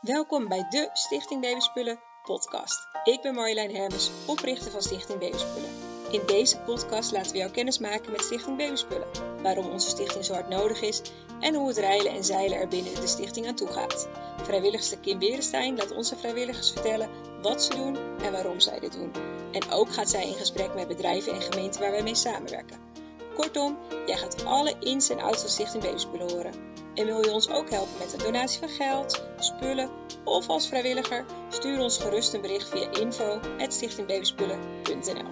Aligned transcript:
Welkom 0.00 0.48
bij 0.48 0.66
de 0.70 0.90
Stichting 0.92 1.40
Babyspullen 1.40 2.00
podcast. 2.22 2.88
Ik 3.04 3.22
ben 3.22 3.34
Marjolein 3.34 3.74
Hermes, 3.74 4.10
oprichter 4.26 4.70
van 4.70 4.82
Stichting 4.82 5.18
Babyspullen. 5.18 5.70
In 6.10 6.22
deze 6.26 6.58
podcast 6.58 7.12
laten 7.12 7.32
we 7.32 7.38
jou 7.38 7.50
kennis 7.50 7.78
maken 7.78 8.10
met 8.12 8.20
Stichting 8.20 8.56
Babyspullen, 8.56 9.08
waarom 9.42 9.68
onze 9.68 9.88
stichting 9.88 10.24
zo 10.24 10.32
hard 10.32 10.48
nodig 10.48 10.80
is 10.80 11.02
en 11.40 11.54
hoe 11.54 11.68
het 11.68 11.76
reilen 11.76 12.12
en 12.12 12.24
zeilen 12.24 12.58
er 12.58 12.68
binnen 12.68 12.94
de 12.94 13.06
stichting 13.06 13.46
aan 13.46 13.54
toe 13.54 13.68
gaat. 13.68 14.08
Vrijwilligster 14.42 14.98
Kim 14.98 15.18
Berenstein 15.18 15.76
laat 15.76 15.90
onze 15.92 16.16
vrijwilligers 16.16 16.70
vertellen 16.70 17.08
wat 17.42 17.62
ze 17.62 17.74
doen 17.74 17.98
en 18.22 18.32
waarom 18.32 18.60
zij 18.60 18.80
dit 18.80 18.92
doen. 18.92 19.12
En 19.52 19.70
ook 19.70 19.92
gaat 19.92 20.10
zij 20.10 20.26
in 20.26 20.34
gesprek 20.34 20.74
met 20.74 20.88
bedrijven 20.88 21.34
en 21.34 21.42
gemeenten 21.42 21.80
waar 21.80 21.90
wij 21.90 22.02
mee 22.02 22.14
samenwerken. 22.14 22.78
Kortom, 23.34 23.78
jij 24.06 24.16
gaat 24.16 24.44
alle 24.44 24.74
ins 24.80 25.08
en 25.08 25.20
outs 25.20 25.40
van 25.40 25.50
Stichting 25.50 25.82
Babyspullen 25.82 26.30
horen. 26.30 26.69
En 26.94 27.06
wil 27.06 27.24
je 27.24 27.32
ons 27.32 27.48
ook 27.48 27.70
helpen 27.70 27.98
met 27.98 28.12
een 28.12 28.18
donatie 28.18 28.58
van 28.58 28.68
geld, 28.68 29.24
spullen 29.38 29.90
of 30.24 30.48
als 30.48 30.68
vrijwilliger? 30.68 31.24
Stuur 31.48 31.80
ons 31.80 31.98
gerust 31.98 32.32
een 32.32 32.40
bericht 32.40 32.68
via 32.68 32.90
info.stichtingbabyspullen.nl 32.90 35.30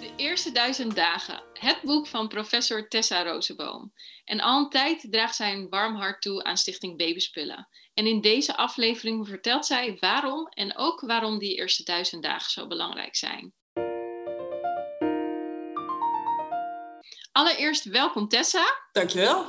De 0.00 0.12
eerste 0.16 0.52
duizend 0.52 0.94
dagen. 0.94 1.42
Het 1.52 1.78
boek 1.82 2.06
van 2.06 2.28
professor 2.28 2.88
Tessa 2.88 3.22
Rozenboom. 3.22 3.92
En 4.24 4.40
al 4.40 4.58
een 4.58 4.70
tijd 4.70 5.06
draagt 5.10 5.36
zij 5.36 5.52
een 5.52 5.68
warm 5.68 5.96
hart 5.96 6.22
toe 6.22 6.44
aan 6.44 6.56
Stichting 6.56 6.98
Babyspullen. 6.98 7.68
En 7.94 8.06
in 8.06 8.20
deze 8.20 8.56
aflevering 8.56 9.28
vertelt 9.28 9.66
zij 9.66 9.96
waarom 10.00 10.48
en 10.48 10.76
ook 10.76 11.00
waarom 11.00 11.38
die 11.38 11.56
eerste 11.56 11.82
duizend 11.82 12.22
dagen 12.22 12.50
zo 12.50 12.66
belangrijk 12.66 13.16
zijn. 13.16 13.54
Allereerst 17.34 17.84
welkom 17.84 18.28
Tessa. 18.28 18.64
Dankjewel. 18.92 19.44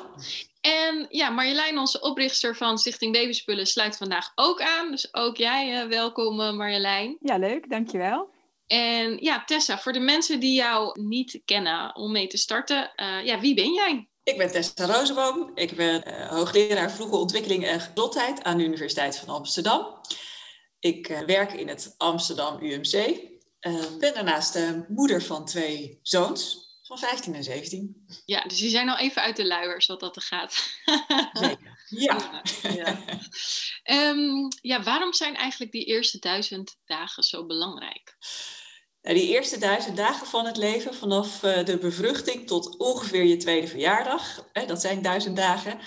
En 0.61 1.05
ja, 1.09 1.29
Marjolein, 1.29 1.77
onze 1.77 2.01
oprichter 2.01 2.55
van 2.55 2.77
Stichting 2.77 3.13
Babyspullen, 3.13 3.67
sluit 3.67 3.97
vandaag 3.97 4.31
ook 4.35 4.61
aan. 4.61 4.91
Dus 4.91 5.13
ook 5.13 5.37
jij 5.37 5.83
uh, 5.83 5.89
welkom 5.89 6.39
uh, 6.39 6.53
Marjolein. 6.53 7.17
Ja, 7.19 7.37
leuk. 7.37 7.69
Dankjewel. 7.69 8.29
En 8.67 9.17
ja, 9.17 9.43
Tessa, 9.43 9.79
voor 9.79 9.93
de 9.93 9.99
mensen 9.99 10.39
die 10.39 10.53
jou 10.53 11.01
niet 11.01 11.41
kennen 11.45 11.95
om 11.95 12.11
mee 12.11 12.27
te 12.27 12.37
starten, 12.37 12.91
uh, 12.95 13.25
ja, 13.25 13.39
wie 13.39 13.55
ben 13.55 13.73
jij? 13.73 14.09
Ik 14.23 14.37
ben 14.37 14.51
Tessa 14.51 14.85
Rozenboom. 14.85 15.51
Ik 15.55 15.75
ben 15.75 16.27
hoogleraar 16.29 16.91
vroege 16.91 17.15
ontwikkeling 17.15 17.65
en 17.65 17.79
gezondheid 17.79 18.43
aan 18.43 18.57
de 18.57 18.63
Universiteit 18.63 19.17
van 19.17 19.35
Amsterdam. 19.35 20.01
Ik 20.79 21.23
werk 21.25 21.53
in 21.53 21.67
het 21.67 21.95
Amsterdam 21.97 22.61
UMC. 22.61 23.21
ben 23.99 24.13
daarnaast 24.13 24.59
moeder 24.87 25.21
van 25.21 25.45
twee 25.45 25.99
zoons, 26.01 26.64
van 26.85 26.97
15 26.97 27.35
en 27.35 27.43
17. 27.43 28.05
Ja, 28.25 28.43
dus 28.43 28.57
die 28.57 28.69
zijn 28.69 28.89
al 28.89 28.97
even 28.97 29.21
uit 29.21 29.35
de 29.35 29.47
luiers 29.47 29.85
wat 29.85 29.99
dat 29.99 30.15
er 30.15 30.21
gaat. 30.21 30.53
Zeker, 31.33 31.77
ja. 31.89 32.41
Ja. 32.75 32.99
Um, 34.09 34.47
ja, 34.61 34.83
waarom 34.83 35.13
zijn 35.13 35.35
eigenlijk 35.35 35.71
die 35.71 35.85
eerste 35.85 36.19
duizend 36.19 36.75
dagen 36.85 37.23
zo 37.23 37.45
belangrijk? 37.45 38.17
Nou, 39.01 39.17
die 39.17 39.27
eerste 39.27 39.57
duizend 39.57 39.97
dagen 39.97 40.27
van 40.27 40.45
het 40.45 40.57
leven, 40.57 40.95
vanaf 40.95 41.43
uh, 41.43 41.65
de 41.65 41.77
bevruchting 41.77 42.47
tot 42.47 42.77
ongeveer 42.77 43.23
je 43.23 43.37
tweede 43.37 43.67
verjaardag, 43.67 44.49
dat 44.67 44.81
zijn 44.81 45.01
duizend 45.01 45.35
dagen, 45.35 45.79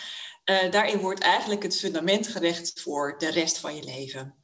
uh, 0.44 0.70
daarin 0.70 0.98
wordt 0.98 1.20
eigenlijk 1.20 1.62
het 1.62 1.78
fundament 1.78 2.28
gelegd 2.28 2.80
voor 2.80 3.18
de 3.18 3.30
rest 3.30 3.58
van 3.58 3.76
je 3.76 3.84
leven 3.84 4.42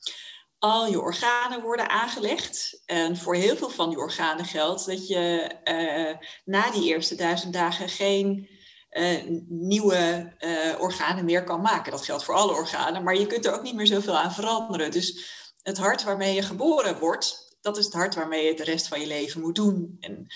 al 0.65 0.87
je 0.87 1.01
organen 1.01 1.63
worden 1.63 1.89
aangelegd. 1.91 2.83
En 2.87 3.17
voor 3.17 3.35
heel 3.35 3.57
veel 3.57 3.71
van 3.71 3.89
die 3.89 3.99
organen 3.99 4.45
geldt 4.45 4.87
dat 4.87 5.09
je 5.09 5.51
uh, 5.65 6.29
na 6.45 6.71
die 6.71 6.85
eerste 6.85 7.15
duizend 7.15 7.53
dagen 7.53 7.89
geen 7.89 8.49
uh, 8.91 9.41
nieuwe 9.49 10.33
uh, 10.39 10.81
organen 10.81 11.25
meer 11.25 11.45
kan 11.45 11.61
maken. 11.61 11.93
Dat 11.93 12.05
geldt 12.05 12.25
voor 12.25 12.35
alle 12.35 12.53
organen, 12.53 13.03
maar 13.03 13.17
je 13.17 13.27
kunt 13.27 13.47
er 13.47 13.55
ook 13.55 13.63
niet 13.63 13.75
meer 13.75 13.87
zoveel 13.87 14.19
aan 14.19 14.33
veranderen. 14.33 14.91
Dus 14.91 15.33
het 15.63 15.79
hart 15.79 16.03
waarmee 16.03 16.35
je 16.35 16.43
geboren 16.43 16.99
wordt, 16.99 17.57
dat 17.61 17.77
is 17.77 17.85
het 17.85 17.95
hart 17.95 18.15
waarmee 18.15 18.45
je 18.45 18.55
de 18.55 18.65
rest 18.65 18.89
van 18.89 19.01
je 19.01 19.07
leven 19.07 19.41
moet 19.41 19.55
doen. 19.55 19.97
En 20.01 20.27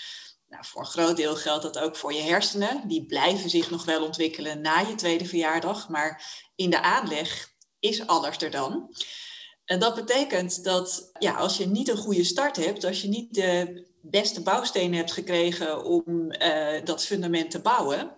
nou, 0.47 0.65
voor 0.65 0.81
een 0.81 0.87
groot 0.87 1.17
deel 1.17 1.35
geldt 1.35 1.63
dat 1.63 1.79
ook 1.79 1.95
voor 1.95 2.13
je 2.13 2.21
hersenen. 2.21 2.87
Die 2.87 3.05
blijven 3.05 3.49
zich 3.49 3.69
nog 3.69 3.85
wel 3.85 4.03
ontwikkelen 4.03 4.61
na 4.61 4.79
je 4.79 4.95
tweede 4.95 5.25
verjaardag, 5.25 5.89
maar 5.89 6.23
in 6.55 6.69
de 6.69 6.81
aanleg 6.81 7.49
is 7.79 8.07
alles 8.07 8.37
er 8.37 8.51
dan. 8.51 8.89
En 9.69 9.79
dat 9.79 9.95
betekent 9.95 10.63
dat 10.63 11.09
ja, 11.19 11.33
als 11.33 11.57
je 11.57 11.67
niet 11.67 11.89
een 11.89 11.97
goede 11.97 12.23
start 12.23 12.55
hebt, 12.55 12.83
als 12.83 13.01
je 13.01 13.07
niet 13.07 13.33
de 13.33 13.85
beste 14.01 14.41
bouwstenen 14.41 14.97
hebt 14.97 15.11
gekregen 15.11 15.83
om 15.83 16.03
uh, 16.07 16.83
dat 16.83 17.05
fundament 17.05 17.51
te 17.51 17.61
bouwen, 17.61 18.15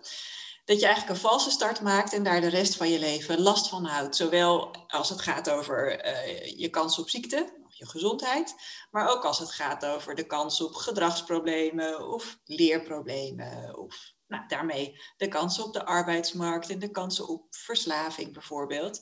dat 0.64 0.80
je 0.80 0.86
eigenlijk 0.86 1.08
een 1.14 1.28
valse 1.28 1.50
start 1.50 1.80
maakt 1.80 2.12
en 2.12 2.22
daar 2.22 2.40
de 2.40 2.48
rest 2.48 2.76
van 2.76 2.88
je 2.88 2.98
leven 2.98 3.40
last 3.40 3.68
van 3.68 3.84
houdt. 3.84 4.16
Zowel 4.16 4.70
als 4.86 5.08
het 5.08 5.20
gaat 5.20 5.50
over 5.50 6.06
uh, 6.06 6.58
je 6.58 6.68
kans 6.68 6.98
op 6.98 7.08
ziekte, 7.08 7.64
je 7.68 7.86
gezondheid, 7.86 8.54
maar 8.90 9.10
ook 9.10 9.24
als 9.24 9.38
het 9.38 9.50
gaat 9.50 9.84
over 9.84 10.14
de 10.14 10.26
kans 10.26 10.60
op 10.60 10.74
gedragsproblemen 10.74 12.08
of 12.08 12.38
leerproblemen 12.44 13.78
of 13.78 14.12
nou, 14.26 14.42
daarmee 14.48 15.00
de 15.16 15.28
kansen 15.28 15.64
op 15.64 15.72
de 15.72 15.84
arbeidsmarkt 15.84 16.70
en 16.70 16.78
de 16.78 16.90
kansen 16.90 17.28
op 17.28 17.42
verslaving 17.50 18.32
bijvoorbeeld. 18.32 19.00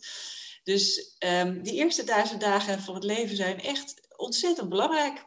Dus 0.63 1.17
um, 1.19 1.63
die 1.63 1.75
eerste 1.75 2.05
duizend 2.05 2.41
dagen 2.41 2.81
van 2.81 2.95
het 2.95 3.05
leven 3.05 3.37
zijn 3.37 3.61
echt 3.61 4.15
ontzettend 4.17 4.69
belangrijk. 4.69 5.25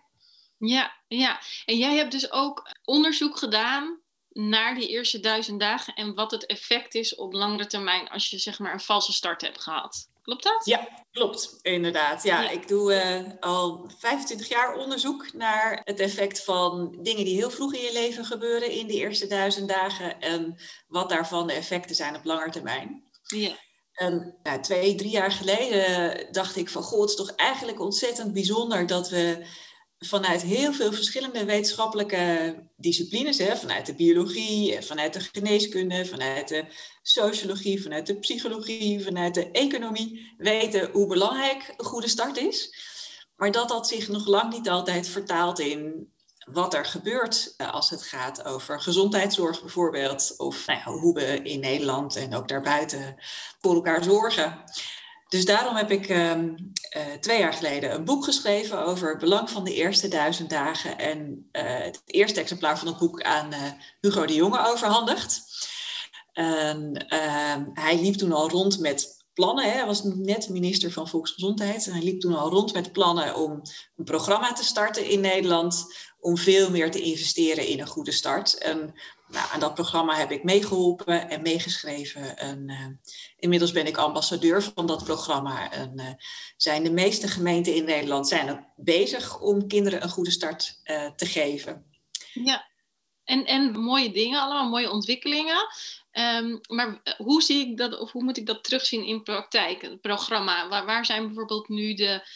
Ja, 0.58 0.94
ja. 1.08 1.42
En 1.66 1.78
jij 1.78 1.96
hebt 1.96 2.12
dus 2.12 2.32
ook 2.32 2.70
onderzoek 2.84 3.38
gedaan 3.38 4.02
naar 4.30 4.76
die 4.76 4.88
eerste 4.88 5.20
duizend 5.20 5.60
dagen 5.60 5.94
en 5.94 6.14
wat 6.14 6.32
het 6.32 6.46
effect 6.46 6.96
is 6.96 7.16
op 7.16 7.34
langere 7.34 7.68
termijn 7.68 8.10
als 8.10 8.30
je 8.30 8.38
zeg 8.38 8.60
maar 8.60 8.74
een 8.74 8.80
valse 8.80 9.14
start 9.14 9.42
hebt 9.42 9.62
gehad. 9.62 10.12
Klopt 10.24 10.44
dat? 10.44 10.66
Ja, 10.66 10.88
klopt. 11.12 11.60
Inderdaad. 11.62 12.24
Ja, 12.24 12.42
ja. 12.42 12.50
ik 12.50 12.68
doe 12.68 12.94
uh, 12.94 13.32
al 13.40 13.92
25 13.98 14.48
jaar 14.48 14.76
onderzoek 14.76 15.34
naar 15.34 15.82
het 15.84 16.00
effect 16.00 16.44
van 16.44 16.98
dingen 17.02 17.26
die 17.26 17.36
heel 17.36 17.52
vroeg 17.52 17.74
in 17.74 17.82
je 17.82 17.94
leven 17.94 18.26
gebeuren 18.26 18.72
in 18.72 18.88
die 18.88 19.00
eerste 19.00 19.28
duizend 19.28 19.70
dagen 19.70 20.20
en 20.20 20.58
wat 20.88 21.10
daarvan 21.10 21.48
de 21.48 21.54
effecten 21.54 21.96
zijn 21.96 22.16
op 22.16 22.26
lange 22.26 22.50
termijn. 22.50 23.04
Ja. 23.28 23.56
En 23.94 24.36
ja, 24.44 24.60
twee, 24.60 24.96
drie 24.96 25.12
jaar 25.12 25.32
geleden 25.32 26.28
dacht 26.32 26.56
ik 26.56 26.70
van, 26.70 26.84
goh, 26.84 27.02
het 27.02 27.10
is 27.10 27.16
toch 27.16 27.36
eigenlijk 27.36 27.80
ontzettend 27.80 28.34
bijzonder 28.34 28.88
dat 28.88 29.10
we 29.10 29.46
vanuit 30.00 30.42
heel 30.42 30.74
veel 30.74 30.94
verschillende 30.94 31.46
wetenschappelijke 31.46 32.56
disciplines, 32.76 33.38
hè, 33.38 33.56
vanuit 33.56 33.86
de 33.86 33.96
biologie, 33.96 34.82
vanuit 34.82 35.14
de 35.14 35.20
geneeskunde, 35.20 36.06
vanuit 36.06 36.48
de 36.48 36.66
sociologie, 37.02 37.82
vanuit 37.82 38.08
de 38.08 38.20
psychologie, 38.20 39.04
vanuit 39.04 39.34
de 39.34 39.52
economie, 39.52 40.34
weten 40.38 40.92
hoe 40.92 41.08
belangrijk 41.08 41.74
een 41.78 41.86
goede 41.86 42.08
start 42.08 42.38
is. 42.38 42.76
Maar 43.36 43.52
dat 43.52 43.70
dat 43.70 43.88
zich 43.88 44.08
nog 44.08 44.28
lang 44.28 44.54
niet 44.54 44.70
altijd 44.70 45.08
vertaalt 45.08 45.60
in 45.60 46.13
wat 46.52 46.74
er 46.74 46.86
gebeurt 46.86 47.54
eh, 47.58 47.74
als 47.74 47.90
het 47.90 48.04
gaat 48.04 48.46
over 48.46 48.82
gezondheidszorg 48.82 49.62
bijvoorbeeld. 49.62 50.34
Of 50.38 50.66
nou 50.66 50.80
ja, 50.80 50.92
hoe 50.92 51.14
we 51.14 51.42
in 51.42 51.60
Nederland 51.60 52.16
en 52.16 52.36
ook 52.36 52.48
daarbuiten 52.48 53.16
voor 53.62 53.74
elkaar 53.74 54.04
zorgen. 54.04 54.64
Dus 55.30 55.46
daarom 55.46 55.76
heb 55.76 55.92
ik 55.92 56.10
uh, 56.10 56.36
uh, 56.36 56.54
twee 57.20 57.40
jaar 57.40 57.54
geleden 57.54 57.94
een 57.94 58.06
boek 58.06 58.24
geschreven 58.24 58.86
over 58.86 59.10
het 59.10 59.20
belang 59.20 59.50
van 59.50 59.64
de 59.64 59.74
eerste 59.74 60.08
duizend 60.08 60.50
dagen. 60.50 60.98
En 60.98 61.50
uh, 61.52 61.62
het 61.64 62.02
eerste 62.06 62.40
exemplaar 62.40 62.78
van 62.78 62.88
het 62.88 62.98
boek 62.98 63.22
aan 63.22 63.50
Hugo 64.02 64.26
de 64.26 64.34
Jonge 64.34 64.68
overhandigd. 64.68 65.42
Ehm, 66.34 66.94
hij 67.74 68.00
liep 68.02 68.16
toen 68.16 68.32
al 68.32 68.50
rond 68.50 68.80
met 68.80 69.23
plannen. 69.34 69.64
Hè. 69.64 69.72
Hij 69.72 69.86
was 69.86 70.04
net 70.04 70.50
minister 70.50 70.92
van 70.92 71.08
Volksgezondheid. 71.08 71.88
En 71.88 71.94
hij 71.94 72.04
liep 72.04 72.20
toen 72.20 72.36
al 72.36 72.50
rond 72.50 72.74
met 72.74 72.92
plannen 72.92 73.36
om 73.36 73.62
een 73.96 74.06
programma 74.06 74.54
te 74.54 74.64
starten 74.64 75.10
in 75.10 75.20
Nederland 75.20 75.86
om 76.20 76.38
veel 76.38 76.70
meer 76.70 76.92
te 76.92 77.02
investeren 77.02 77.68
in 77.68 77.80
een 77.80 77.88
goede 77.88 78.12
start. 78.12 78.58
En 78.58 78.94
nou, 79.28 79.48
aan 79.54 79.60
dat 79.60 79.74
programma 79.74 80.16
heb 80.16 80.32
ik 80.32 80.44
meegeholpen 80.44 81.30
en 81.30 81.42
meegeschreven. 81.42 82.38
En, 82.38 82.70
uh, 82.70 82.88
inmiddels 83.38 83.72
ben 83.72 83.86
ik 83.86 83.98
ambassadeur 83.98 84.72
van 84.76 84.86
dat 84.86 85.04
programma. 85.04 85.72
En 85.72 85.92
uh, 85.96 86.08
zijn 86.58 86.84
de 86.84 86.92
meeste 86.92 87.28
gemeenten 87.28 87.76
in 87.76 87.86
Nederland 87.86 88.28
zijn 88.28 88.52
ook 88.52 88.60
bezig 88.76 89.40
om 89.40 89.68
kinderen 89.68 90.04
een 90.04 90.10
goede 90.10 90.32
start 90.32 90.80
uh, 90.84 91.12
te 91.12 91.26
geven. 91.26 91.86
Ja, 92.34 92.70
en, 93.24 93.46
en 93.46 93.80
mooie 93.80 94.12
dingen, 94.12 94.42
allemaal 94.42 94.70
mooie 94.70 94.92
ontwikkelingen. 94.92 95.68
Um, 96.14 96.60
maar 96.68 97.02
hoe 97.18 97.42
zie 97.42 97.70
ik 97.70 97.78
dat, 97.78 98.00
of 98.00 98.12
hoe 98.12 98.24
moet 98.24 98.38
ik 98.38 98.46
dat 98.46 98.64
terugzien 98.64 99.06
in 99.06 99.24
praktijk? 99.24 99.82
Het 99.82 100.02
programma, 100.02 100.86
waar, 100.86 101.06
zijn 101.06 101.26
bijvoorbeeld 101.26 101.70
nu 101.70 101.94
de, 101.94 102.28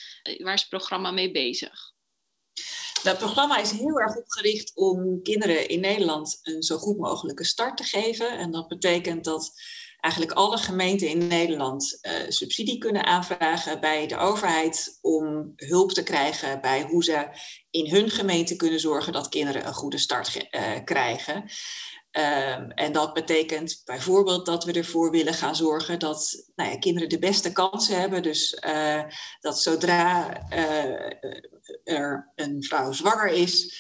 waar 0.44 0.54
is 0.54 0.60
het 0.60 0.70
programma 0.70 1.12
mee 1.12 1.32
bezig? 1.32 1.96
Dat 3.04 3.18
programma 3.18 3.58
is 3.58 3.72
heel 3.72 4.00
erg 4.00 4.16
opgericht 4.16 4.72
om 4.76 5.22
kinderen 5.22 5.68
in 5.68 5.80
Nederland 5.80 6.40
een 6.42 6.64
zo 6.64 6.78
goed 6.78 6.98
mogelijke 6.98 7.44
start 7.44 7.78
te 7.78 7.84
geven. 7.84 8.38
En 8.38 8.52
dat 8.52 8.68
betekent 8.68 9.24
dat 9.24 9.52
eigenlijk 10.00 10.38
alle 10.38 10.58
gemeenten 10.58 11.08
in 11.08 11.28
Nederland 11.28 12.00
uh, 12.02 12.12
subsidie 12.28 12.78
kunnen 12.78 13.06
aanvragen 13.06 13.80
bij 13.80 14.08
de 14.08 14.18
overheid 14.18 14.98
om 15.02 15.54
hulp 15.56 15.92
te 15.92 16.04
krijgen 16.04 16.62
bij 16.62 16.82
hoe 16.82 17.04
ze 17.04 17.28
in 17.70 17.90
hun 17.90 18.10
gemeente 18.10 18.56
kunnen 18.56 18.80
zorgen 18.80 19.14
dat 19.14 19.30
kinderen 19.30 19.68
een 19.68 19.74
goede 19.74 19.98
start 19.98 20.48
krijgen. 20.84 21.50
Ehm, 22.18 22.70
en 22.70 22.92
dat 22.92 23.14
betekent 23.14 23.82
bijvoorbeeld 23.86 24.46
dat 24.46 24.64
we 24.64 24.72
ervoor 24.72 25.12
willen 25.12 25.34
gaan 25.34 25.56
zorgen 25.56 26.00
dat 26.00 26.50
nou 26.56 26.70
ja, 26.70 26.78
kinderen 26.78 27.10
de 27.10 27.20
beste 27.20 27.52
kansen 27.52 28.00
hebben. 28.00 28.24
Dus 28.24 28.62
uh, 28.68 29.04
dat 29.40 29.62
zodra 29.62 30.38
uh, 30.54 31.12
er 31.84 32.32
een 32.36 32.64
vrouw 32.64 32.92
zwanger 32.92 33.28
is, 33.28 33.80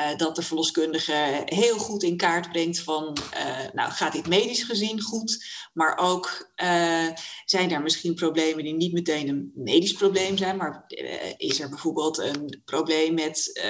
uh, 0.00 0.16
dat 0.16 0.36
de 0.36 0.42
verloskundige 0.42 1.42
heel 1.44 1.78
goed 1.78 2.02
in 2.02 2.16
kaart 2.16 2.50
brengt 2.50 2.80
van, 2.80 3.16
nou 3.72 3.90
gaat 3.90 4.12
dit 4.12 4.28
medisch 4.28 4.62
gezien 4.62 5.02
goed, 5.02 5.46
maar 5.72 5.98
ook 5.98 6.52
zijn 7.44 7.70
er 7.70 7.82
misschien 7.82 8.14
problemen 8.14 8.64
die 8.64 8.74
niet 8.74 8.92
meteen 8.92 9.28
een 9.28 9.52
medisch 9.54 9.92
probleem 9.92 10.36
zijn, 10.36 10.56
maar 10.56 10.84
is 11.36 11.60
er 11.60 11.68
bijvoorbeeld 11.68 12.18
een 12.18 12.62
probleem 12.64 13.14
met 13.14 13.60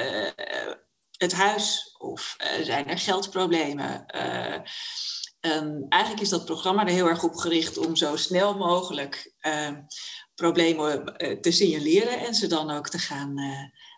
het 1.16 1.32
huis 1.32 1.95
of 2.06 2.36
uh, 2.38 2.64
zijn 2.64 2.88
er 2.88 2.98
geldproblemen. 2.98 4.04
Uh, 4.14 4.54
um, 5.52 5.86
eigenlijk 5.88 6.22
is 6.22 6.28
dat 6.28 6.44
programma 6.44 6.86
er 6.86 6.92
heel 6.92 7.08
erg 7.08 7.22
op 7.22 7.34
gericht 7.34 7.78
om 7.78 7.96
zo 7.96 8.16
snel 8.16 8.56
mogelijk 8.56 9.34
uh, 9.46 9.70
problemen 10.34 11.04
te 11.40 11.50
signaleren 11.50 12.18
en 12.18 12.34
ze 12.34 12.46
dan 12.46 12.70
ook 12.70 12.88
te 12.88 12.98
gaan 12.98 13.34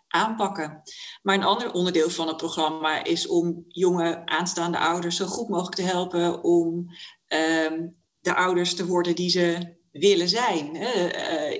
aanpakken. 0.07 0.81
Maar 1.21 1.35
een 1.35 1.43
ander 1.43 1.71
onderdeel 1.71 2.09
van 2.09 2.27
het 2.27 2.37
programma 2.37 3.03
is 3.03 3.27
om 3.27 3.65
jonge 3.67 4.25
aanstaande 4.25 4.77
ouders 4.77 5.15
zo 5.15 5.25
goed 5.25 5.49
mogelijk 5.49 5.75
te 5.75 5.81
helpen 5.81 6.43
om 6.43 6.85
ehm, 7.27 7.87
de 8.19 8.35
ouders 8.35 8.75
te 8.75 8.85
worden 8.85 9.15
die 9.15 9.29
ze 9.29 9.77
willen 9.91 10.29
zijn. 10.29 10.75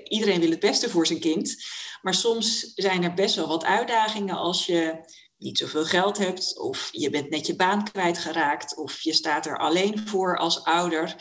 iedereen 0.03 0.39
wil 0.39 0.49
het 0.49 0.59
beste 0.59 0.89
voor 0.89 1.07
zijn 1.07 1.19
kind. 1.19 1.55
Maar 2.01 2.13
soms 2.13 2.71
zijn 2.75 3.03
er 3.03 3.13
best 3.13 3.35
wel 3.35 3.47
wat 3.47 3.65
uitdagingen 3.65 4.35
als 4.35 4.65
je 4.65 4.99
niet 5.39 5.57
zoveel 5.57 5.85
geld 5.85 6.17
hebt, 6.17 6.59
of 6.59 6.89
je 6.91 7.09
bent 7.09 7.29
net 7.29 7.47
je 7.47 7.55
baan 7.55 7.83
kwijtgeraakt, 7.91 8.77
of 8.77 9.01
je 9.01 9.13
staat 9.13 9.45
er 9.45 9.57
alleen 9.57 10.07
voor 10.07 10.37
als 10.37 10.63
ouder, 10.63 11.15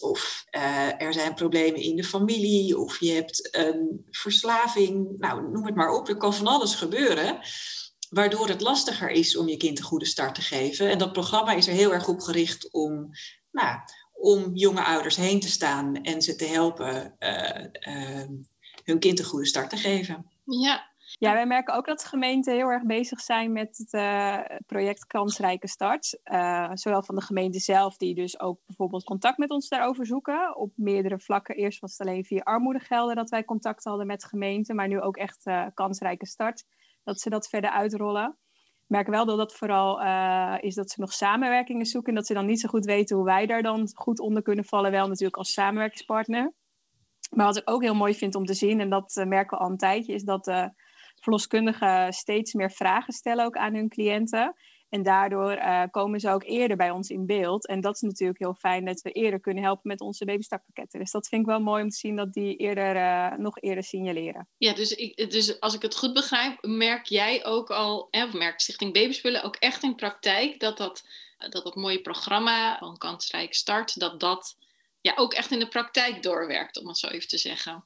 of 0.00 0.44
uh, 0.50 1.02
er 1.02 1.12
zijn 1.12 1.34
problemen 1.34 1.80
in 1.80 1.96
de 1.96 2.04
familie, 2.04 2.78
of 2.78 3.00
je 3.00 3.12
hebt 3.12 3.56
een 3.56 4.06
verslaving, 4.10 5.18
nou 5.18 5.50
noem 5.50 5.66
het 5.66 5.74
maar 5.74 5.90
op, 5.90 6.08
er 6.08 6.16
kan 6.16 6.34
van 6.34 6.46
alles 6.46 6.74
gebeuren. 6.74 7.38
Waardoor 8.08 8.48
het 8.48 8.60
lastiger 8.60 9.10
is 9.10 9.36
om 9.36 9.48
je 9.48 9.56
kind 9.56 9.78
een 9.78 9.84
goede 9.84 10.04
start 10.04 10.34
te 10.34 10.40
geven. 10.40 10.90
En 10.90 10.98
dat 10.98 11.12
programma 11.12 11.52
is 11.52 11.66
er 11.66 11.72
heel 11.72 11.92
erg 11.92 12.08
op 12.08 12.20
gericht 12.20 12.72
om, 12.72 13.10
nou, 13.50 13.78
om 14.12 14.50
jonge 14.54 14.84
ouders 14.84 15.16
heen 15.16 15.40
te 15.40 15.48
staan 15.48 16.02
en 16.02 16.22
ze 16.22 16.36
te 16.36 16.44
helpen 16.44 17.16
uh, 17.18 17.64
uh, 17.96 18.28
hun 18.84 18.98
kind 18.98 19.18
een 19.18 19.24
goede 19.24 19.46
start 19.46 19.70
te 19.70 19.76
geven. 19.76 20.30
Ja, 20.44 20.94
ja, 21.18 21.32
wij 21.32 21.46
merken 21.46 21.74
ook 21.74 21.86
dat 21.86 22.04
gemeenten 22.04 22.54
heel 22.54 22.68
erg 22.68 22.84
bezig 22.84 23.20
zijn 23.20 23.52
met 23.52 23.78
het 23.78 23.92
uh, 23.92 24.58
project 24.66 25.06
Kansrijke 25.06 25.68
Start. 25.68 26.18
Uh, 26.24 26.70
zowel 26.72 27.02
van 27.02 27.14
de 27.14 27.20
gemeente 27.20 27.58
zelf, 27.58 27.96
die 27.96 28.14
dus 28.14 28.40
ook 28.40 28.58
bijvoorbeeld 28.66 29.04
contact 29.04 29.38
met 29.38 29.50
ons 29.50 29.68
daarover 29.68 30.06
zoeken. 30.06 30.56
Op 30.56 30.72
meerdere 30.74 31.18
vlakken. 31.18 31.56
Eerst 31.56 31.80
was 31.80 31.98
het 31.98 32.06
alleen 32.06 32.24
via 32.24 32.40
armoedegelden 32.40 33.16
dat 33.16 33.30
wij 33.30 33.44
contact 33.44 33.84
hadden 33.84 34.06
met 34.06 34.24
gemeenten. 34.24 34.76
Maar 34.76 34.88
nu 34.88 35.00
ook 35.00 35.16
echt 35.16 35.46
uh, 35.46 35.66
Kansrijke 35.74 36.26
Start. 36.26 36.64
Dat 37.04 37.20
ze 37.20 37.30
dat 37.30 37.48
verder 37.48 37.70
uitrollen. 37.70 38.38
Ik 38.54 38.92
merk 38.92 39.06
wel 39.06 39.24
dat 39.24 39.38
dat 39.38 39.54
vooral 39.54 40.00
is 40.60 40.74
dat 40.74 40.90
ze 40.90 41.00
nog 41.00 41.12
samenwerkingen 41.12 41.86
zoeken. 41.86 42.08
En 42.08 42.18
dat 42.18 42.26
ze 42.26 42.34
dan 42.34 42.46
niet 42.46 42.60
zo 42.60 42.68
goed 42.68 42.84
weten 42.84 43.16
hoe 43.16 43.24
wij 43.24 43.46
daar 43.46 43.62
dan 43.62 43.90
goed 43.94 44.20
onder 44.20 44.42
kunnen 44.42 44.64
vallen. 44.64 44.90
Wel 44.90 45.08
natuurlijk 45.08 45.36
als 45.36 45.52
samenwerkingspartner. 45.52 46.52
Maar 47.30 47.46
wat 47.46 47.56
ik 47.56 47.70
ook 47.70 47.82
heel 47.82 47.94
mooi 47.94 48.14
vind 48.14 48.34
om 48.34 48.44
te 48.44 48.54
zien, 48.54 48.80
en 48.80 48.90
dat 48.90 49.22
merken 49.26 49.58
we 49.58 49.64
al 49.64 49.70
een 49.70 49.76
tijdje, 49.76 50.14
is 50.14 50.22
dat 50.22 50.46
verloskundigen 51.20 52.12
steeds 52.12 52.52
meer 52.52 52.70
vragen 52.70 53.12
stellen 53.12 53.44
ook 53.44 53.56
aan 53.56 53.74
hun 53.74 53.88
cliënten. 53.88 54.54
En 54.88 55.02
daardoor 55.02 55.52
uh, 55.52 55.82
komen 55.90 56.20
ze 56.20 56.30
ook 56.30 56.44
eerder 56.44 56.76
bij 56.76 56.90
ons 56.90 57.08
in 57.08 57.26
beeld. 57.26 57.66
En 57.66 57.80
dat 57.80 57.94
is 57.94 58.00
natuurlijk 58.00 58.38
heel 58.38 58.54
fijn 58.54 58.84
dat 58.84 59.00
we 59.00 59.10
eerder 59.10 59.40
kunnen 59.40 59.62
helpen 59.62 59.88
met 59.88 60.00
onze 60.00 60.24
babystartpakketten. 60.24 61.00
Dus 61.00 61.10
dat 61.10 61.28
vind 61.28 61.40
ik 61.40 61.46
wel 61.46 61.60
mooi 61.60 61.82
om 61.82 61.88
te 61.88 61.96
zien 61.96 62.16
dat 62.16 62.32
die 62.32 62.56
eerder, 62.56 62.96
uh, 62.96 63.38
nog 63.38 63.60
eerder 63.60 63.84
signaleren. 63.84 64.48
Ja, 64.56 64.74
dus, 64.74 64.92
ik, 64.92 65.30
dus 65.30 65.60
als 65.60 65.74
ik 65.74 65.82
het 65.82 65.96
goed 65.96 66.12
begrijp, 66.12 66.66
merk 66.66 67.04
jij 67.04 67.44
ook 67.44 67.70
al, 67.70 68.08
of 68.10 68.32
merkt 68.32 68.62
Stichting 68.62 68.92
Babyspullen 68.92 69.42
ook 69.42 69.56
echt 69.56 69.82
in 69.82 69.94
praktijk 69.94 70.60
dat 70.60 70.76
dat, 70.76 71.08
dat, 71.38 71.64
dat 71.64 71.74
mooie 71.74 72.00
programma 72.00 72.78
van 72.78 72.96
Kansrijk 72.96 73.54
Start, 73.54 74.00
dat 74.00 74.20
dat 74.20 74.56
ja, 75.00 75.12
ook 75.16 75.34
echt 75.34 75.50
in 75.50 75.58
de 75.58 75.68
praktijk 75.68 76.22
doorwerkt, 76.22 76.80
om 76.80 76.88
het 76.88 76.98
zo 76.98 77.06
even 77.06 77.28
te 77.28 77.38
zeggen. 77.38 77.84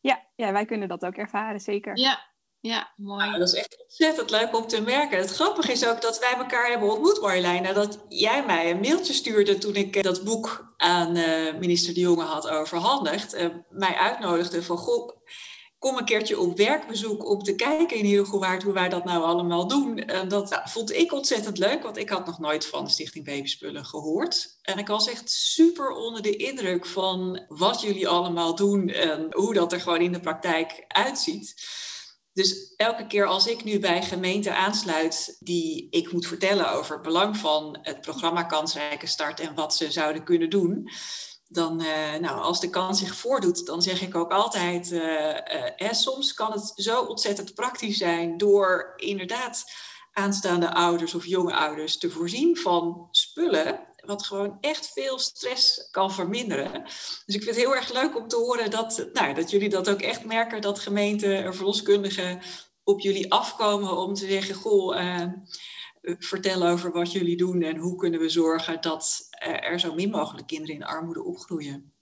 Ja, 0.00 0.26
ja, 0.36 0.52
wij 0.52 0.64
kunnen 0.64 0.88
dat 0.88 1.04
ook 1.04 1.16
ervaren, 1.16 1.60
zeker. 1.60 1.98
Ja, 1.98 2.31
ja, 2.62 2.92
mooi. 2.96 3.38
dat 3.38 3.48
is 3.48 3.54
echt 3.54 3.82
ontzettend 3.82 4.30
leuk 4.30 4.56
om 4.56 4.66
te 4.66 4.80
merken. 4.80 5.18
Het 5.18 5.30
grappige 5.30 5.72
is 5.72 5.86
ook 5.86 6.02
dat 6.02 6.18
wij 6.18 6.34
elkaar 6.38 6.70
hebben 6.70 6.90
ontmoet, 6.90 7.20
Marjolein. 7.20 7.62
Nadat 7.62 7.98
jij 8.08 8.44
mij 8.44 8.70
een 8.70 8.80
mailtje 8.80 9.12
stuurde 9.12 9.58
toen 9.58 9.74
ik 9.74 9.96
eh, 9.96 10.02
dat 10.02 10.24
boek 10.24 10.74
aan 10.76 11.16
uh, 11.16 11.54
minister 11.58 11.94
De 11.94 12.00
Jonge 12.00 12.24
had 12.24 12.48
overhandigd. 12.48 13.34
Uh, 13.34 13.46
mij 13.70 13.94
uitnodigde 13.94 14.62
van, 14.62 14.76
goh, 14.76 15.16
kom 15.78 15.96
een 15.96 16.04
keertje 16.04 16.38
op 16.38 16.56
werkbezoek 16.56 17.28
om 17.28 17.42
te 17.42 17.54
kijken 17.54 17.96
in 17.96 18.04
Heerhugowaard 18.04 18.62
hoe 18.62 18.72
wij 18.72 18.88
dat 18.88 19.04
nou 19.04 19.22
allemaal 19.22 19.68
doen. 19.68 19.98
En 19.98 20.28
dat 20.28 20.60
vond 20.64 20.92
ik 20.92 21.12
ontzettend 21.12 21.58
leuk, 21.58 21.82
want 21.82 21.96
ik 21.96 22.08
had 22.08 22.26
nog 22.26 22.38
nooit 22.38 22.66
van 22.66 22.84
de 22.84 22.90
Stichting 22.90 23.24
Babyspullen 23.24 23.84
gehoord. 23.84 24.58
En 24.62 24.78
ik 24.78 24.86
was 24.86 25.08
echt 25.08 25.30
super 25.30 25.90
onder 25.90 26.22
de 26.22 26.36
indruk 26.36 26.86
van 26.86 27.44
wat 27.48 27.80
jullie 27.80 28.08
allemaal 28.08 28.54
doen 28.54 28.88
en 28.88 29.26
hoe 29.30 29.54
dat 29.54 29.72
er 29.72 29.80
gewoon 29.80 30.00
in 30.00 30.12
de 30.12 30.20
praktijk 30.20 30.84
uitziet. 30.88 31.54
Dus 32.32 32.74
elke 32.76 33.06
keer 33.06 33.26
als 33.26 33.46
ik 33.46 33.64
nu 33.64 33.78
bij 33.78 34.02
gemeenten 34.02 34.56
aansluit 34.56 35.36
die 35.40 35.86
ik 35.90 36.12
moet 36.12 36.26
vertellen 36.26 36.72
over 36.72 36.94
het 36.94 37.02
belang 37.02 37.36
van 37.36 37.78
het 37.82 38.00
programma 38.00 38.42
Kansrijke 38.42 39.06
Start 39.06 39.40
en 39.40 39.54
wat 39.54 39.76
ze 39.76 39.90
zouden 39.90 40.24
kunnen 40.24 40.50
doen, 40.50 40.90
dan, 41.48 41.82
uh, 41.82 42.14
nou, 42.20 42.40
als 42.40 42.60
de 42.60 42.70
kans 42.70 42.98
zich 42.98 43.14
voordoet, 43.14 43.66
dan 43.66 43.82
zeg 43.82 44.02
ik 44.02 44.14
ook 44.14 44.30
altijd, 44.30 44.90
uh, 44.90 45.36
uh, 45.76 45.92
soms 45.92 46.34
kan 46.34 46.52
het 46.52 46.72
zo 46.74 47.02
ontzettend 47.02 47.54
praktisch 47.54 47.96
zijn 47.96 48.36
door 48.36 48.92
inderdaad 48.96 49.64
aanstaande 50.12 50.74
ouders 50.74 51.14
of 51.14 51.26
jonge 51.26 51.54
ouders 51.54 51.98
te 51.98 52.10
voorzien 52.10 52.56
van 52.56 53.08
spullen 53.10 53.91
wat 54.06 54.26
gewoon 54.26 54.58
echt 54.60 54.92
veel 54.92 55.18
stress 55.18 55.88
kan 55.90 56.12
verminderen. 56.12 56.82
Dus 57.26 57.34
ik 57.34 57.42
vind 57.42 57.44
het 57.44 57.64
heel 57.64 57.74
erg 57.74 57.92
leuk 57.92 58.16
om 58.16 58.28
te 58.28 58.36
horen 58.36 58.70
dat, 58.70 59.08
nou, 59.12 59.34
dat 59.34 59.50
jullie 59.50 59.68
dat 59.68 59.90
ook 59.90 60.00
echt 60.00 60.24
merken, 60.24 60.60
dat 60.60 60.78
gemeenten 60.78 61.44
en 61.44 61.54
verloskundigen 61.54 62.40
op 62.84 63.00
jullie 63.00 63.32
afkomen 63.32 63.96
om 63.96 64.14
te 64.14 64.26
zeggen, 64.26 64.54
goh, 64.54 65.00
uh, 65.00 65.26
vertel 66.18 66.66
over 66.66 66.92
wat 66.92 67.12
jullie 67.12 67.36
doen 67.36 67.62
en 67.62 67.76
hoe 67.76 67.96
kunnen 67.96 68.20
we 68.20 68.28
zorgen 68.28 68.80
dat 68.80 69.28
er 69.38 69.80
zo 69.80 69.94
min 69.94 70.10
mogelijk 70.10 70.46
kinderen 70.46 70.74
in 70.74 70.84
armoede 70.84 71.22
opgroeien. 71.22 71.92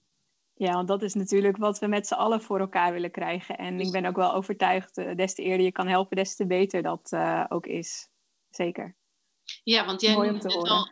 Ja, 0.60 0.72
want 0.72 0.88
dat 0.88 1.02
is 1.02 1.14
natuurlijk 1.14 1.56
wat 1.56 1.78
we 1.78 1.86
met 1.86 2.06
z'n 2.06 2.14
allen 2.14 2.42
voor 2.42 2.60
elkaar 2.60 2.92
willen 2.92 3.10
krijgen. 3.10 3.56
En 3.56 3.80
ik 3.80 3.92
ben 3.92 4.04
ook 4.04 4.16
wel 4.16 4.34
overtuigd, 4.34 4.98
eh, 4.98 5.16
des 5.16 5.34
te 5.34 5.42
eerder 5.42 5.64
je 5.64 5.72
kan 5.72 5.86
helpen, 5.86 6.16
des 6.16 6.36
te 6.36 6.46
beter 6.46 6.82
dat 6.82 7.10
uh, 7.12 7.44
ook 7.48 7.66
is. 7.66 8.08
Zeker. 8.50 8.96
Ja, 9.62 9.86
want 9.86 10.00
jij 10.00 10.14
noemde, 10.14 10.32
net 10.32 10.44
al, 10.54 10.90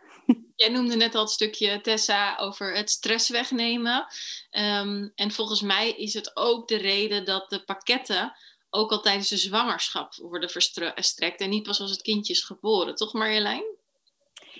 jij 0.56 0.68
noemde 0.68 0.96
net 0.96 1.14
al 1.14 1.20
het 1.20 1.30
stukje, 1.30 1.80
Tessa, 1.80 2.36
over 2.36 2.74
het 2.74 2.90
stress 2.90 3.28
wegnemen. 3.28 4.06
Um, 4.50 5.12
en 5.14 5.30
volgens 5.30 5.60
mij 5.60 5.90
is 5.90 6.14
het 6.14 6.36
ook 6.36 6.68
de 6.68 6.76
reden 6.76 7.24
dat 7.24 7.50
de 7.50 7.64
pakketten 7.64 8.32
ook 8.70 8.90
al 8.90 9.00
tijdens 9.00 9.28
de 9.28 9.36
zwangerschap 9.36 10.14
worden 10.14 10.50
verstrekt 10.50 11.40
en 11.40 11.50
niet 11.50 11.62
pas 11.62 11.80
als 11.80 11.90
het 11.90 12.02
kindje 12.02 12.32
is 12.32 12.44
geboren. 12.44 12.94
Toch 12.94 13.12
Marjolein? 13.12 13.76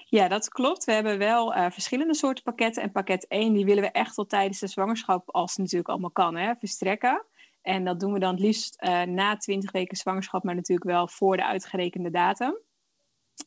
Ja, 0.09 0.29
dat 0.29 0.49
klopt. 0.49 0.85
We 0.85 0.93
hebben 0.93 1.19
wel 1.19 1.57
uh, 1.57 1.71
verschillende 1.71 2.15
soorten 2.15 2.45
pakketten. 2.45 2.83
En 2.83 2.93
pakket 2.93 3.27
1 3.27 3.53
die 3.53 3.65
willen 3.65 3.83
we 3.83 3.91
echt 3.91 4.19
al 4.19 4.27
tijdens 4.27 4.59
de 4.59 4.67
zwangerschap, 4.67 5.31
als 5.31 5.51
het 5.51 5.59
natuurlijk 5.59 5.89
allemaal 5.89 6.11
kan, 6.11 6.37
hè, 6.37 6.55
verstrekken. 6.59 7.25
En 7.63 7.85
dat 7.85 8.01
doen 8.01 8.13
we 8.13 8.19
dan 8.19 8.31
het 8.31 8.41
liefst 8.41 8.83
uh, 8.83 9.03
na 9.03 9.37
20 9.37 9.73
weken 9.73 9.97
zwangerschap, 9.97 10.45
maar 10.45 10.55
natuurlijk 10.55 10.91
wel 10.91 11.09
voor 11.09 11.37
de 11.37 11.45
uitgerekende 11.45 12.11
datum. 12.11 12.59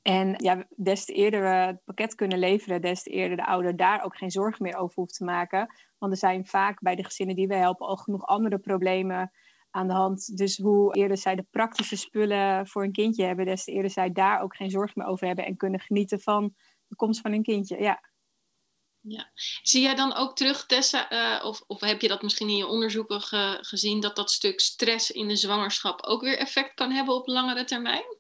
En 0.02 0.34
ja, 0.38 0.66
des 0.76 1.06
te 1.06 1.14
eerder 1.14 1.42
we 1.42 1.48
het 1.48 1.84
pakket 1.84 2.16
kunnen 2.16 2.40
leveren, 2.40 2.82
des 2.82 3.04
te 3.04 3.10
eerder 3.10 3.38
de 3.38 3.46
ouder 3.46 3.76
daar 3.76 4.04
ook 4.04 4.18
geen 4.18 4.32
zorgen 4.32 4.64
meer 4.64 4.76
over 4.76 4.96
hoeft 4.96 5.16
te 5.16 5.24
maken. 5.24 5.76
Want 5.98 6.12
er 6.12 6.18
zijn 6.18 6.46
vaak 6.46 6.82
bij 6.82 6.96
de 6.96 7.04
gezinnen 7.04 7.36
die 7.36 7.48
we 7.48 7.56
helpen 7.56 7.88
al 7.88 7.98
genoeg 7.98 8.26
andere 8.26 8.60
problemen 8.60 9.32
aan 9.70 9.88
de 9.88 9.94
hand. 9.94 10.38
Dus 10.38 10.58
hoe 10.58 10.96
eerder 10.96 11.18
zij 11.18 11.36
de 11.36 11.46
praktische 11.52 11.96
spullen 11.96 12.68
voor 12.68 12.84
een 12.84 12.92
kindje 12.92 13.26
hebben, 13.26 13.46
des 13.46 13.64
te 13.64 13.72
eerder 13.72 13.92
zij 13.92 14.12
daar 14.12 14.42
ook 14.42 14.56
geen 14.56 14.70
zorg 14.70 14.96
meer 14.96 15.08
over 15.08 15.28
hebben 15.28 15.46
en 15.46 15.58
kunnen 15.58 15.80
genieten 15.80 16.20
van 16.20 16.56
de 16.88 16.96
komst 16.96 17.22
van 17.22 17.32
hun 17.32 17.44
kindje. 17.44 17.82
Ja. 17.82 18.10
Ja. 19.04 19.32
Zie 19.62 19.82
jij 19.82 19.96
dan 19.96 20.14
ook 20.14 20.36
terug, 20.36 20.66
Tessa, 20.66 21.12
uh, 21.12 21.46
of, 21.46 21.64
of 21.68 21.80
heb 21.80 22.02
je 22.02 22.08
dat 22.08 22.22
misschien 22.22 22.50
in 22.50 22.56
je 22.56 22.68
onderzoeken 22.68 23.22
ge, 23.22 23.58
gezien, 23.62 24.00
dat 24.00 24.16
dat 24.16 24.32
stuk 24.32 24.60
stress 24.60 25.12
in 25.12 25.28
de 25.28 25.36
zwangerschap 25.36 26.04
ook 26.04 26.22
weer 26.22 26.38
effect 26.38 26.74
kan 26.74 26.92
hebben 26.92 27.16
op 27.16 27.28
langere 27.28 27.64
termijn? 27.64 28.20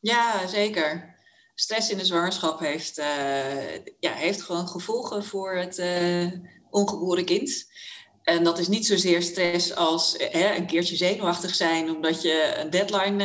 Ja, 0.00 0.46
zeker. 0.46 1.18
Stress 1.54 1.90
in 1.90 1.98
de 1.98 2.04
zwangerschap 2.04 2.60
heeft, 2.60 2.98
uh, 2.98 3.74
ja, 3.98 4.12
heeft 4.12 4.42
gewoon 4.42 4.68
gevolgen 4.68 5.24
voor 5.24 5.56
het 5.56 5.78
uh, 5.78 6.32
ongeboren 6.70 7.24
kind. 7.24 7.68
En 8.22 8.44
dat 8.44 8.58
is 8.58 8.68
niet 8.68 8.86
zozeer 8.86 9.22
stress 9.22 9.74
als 9.74 10.14
hè, 10.18 10.54
een 10.54 10.66
keertje 10.66 10.96
zenuwachtig 10.96 11.54
zijn 11.54 11.90
omdat 11.90 12.22
je 12.22 12.54
een 12.56 12.70
deadline 12.70 13.24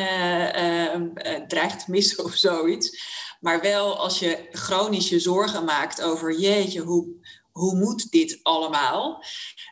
uh, 1.25 1.47
dreigt 1.47 1.85
te 1.85 1.91
missen 1.91 2.23
of 2.23 2.33
zoiets. 2.33 3.03
Maar 3.39 3.61
wel 3.61 3.97
als 3.97 4.19
je 4.19 4.47
chronisch 4.51 5.09
je 5.09 5.19
zorgen 5.19 5.65
maakt 5.65 6.01
over 6.01 6.39
jeetje, 6.39 6.81
hoe, 6.81 7.07
hoe 7.51 7.75
moet 7.75 8.11
dit 8.11 8.39
allemaal? 8.43 9.23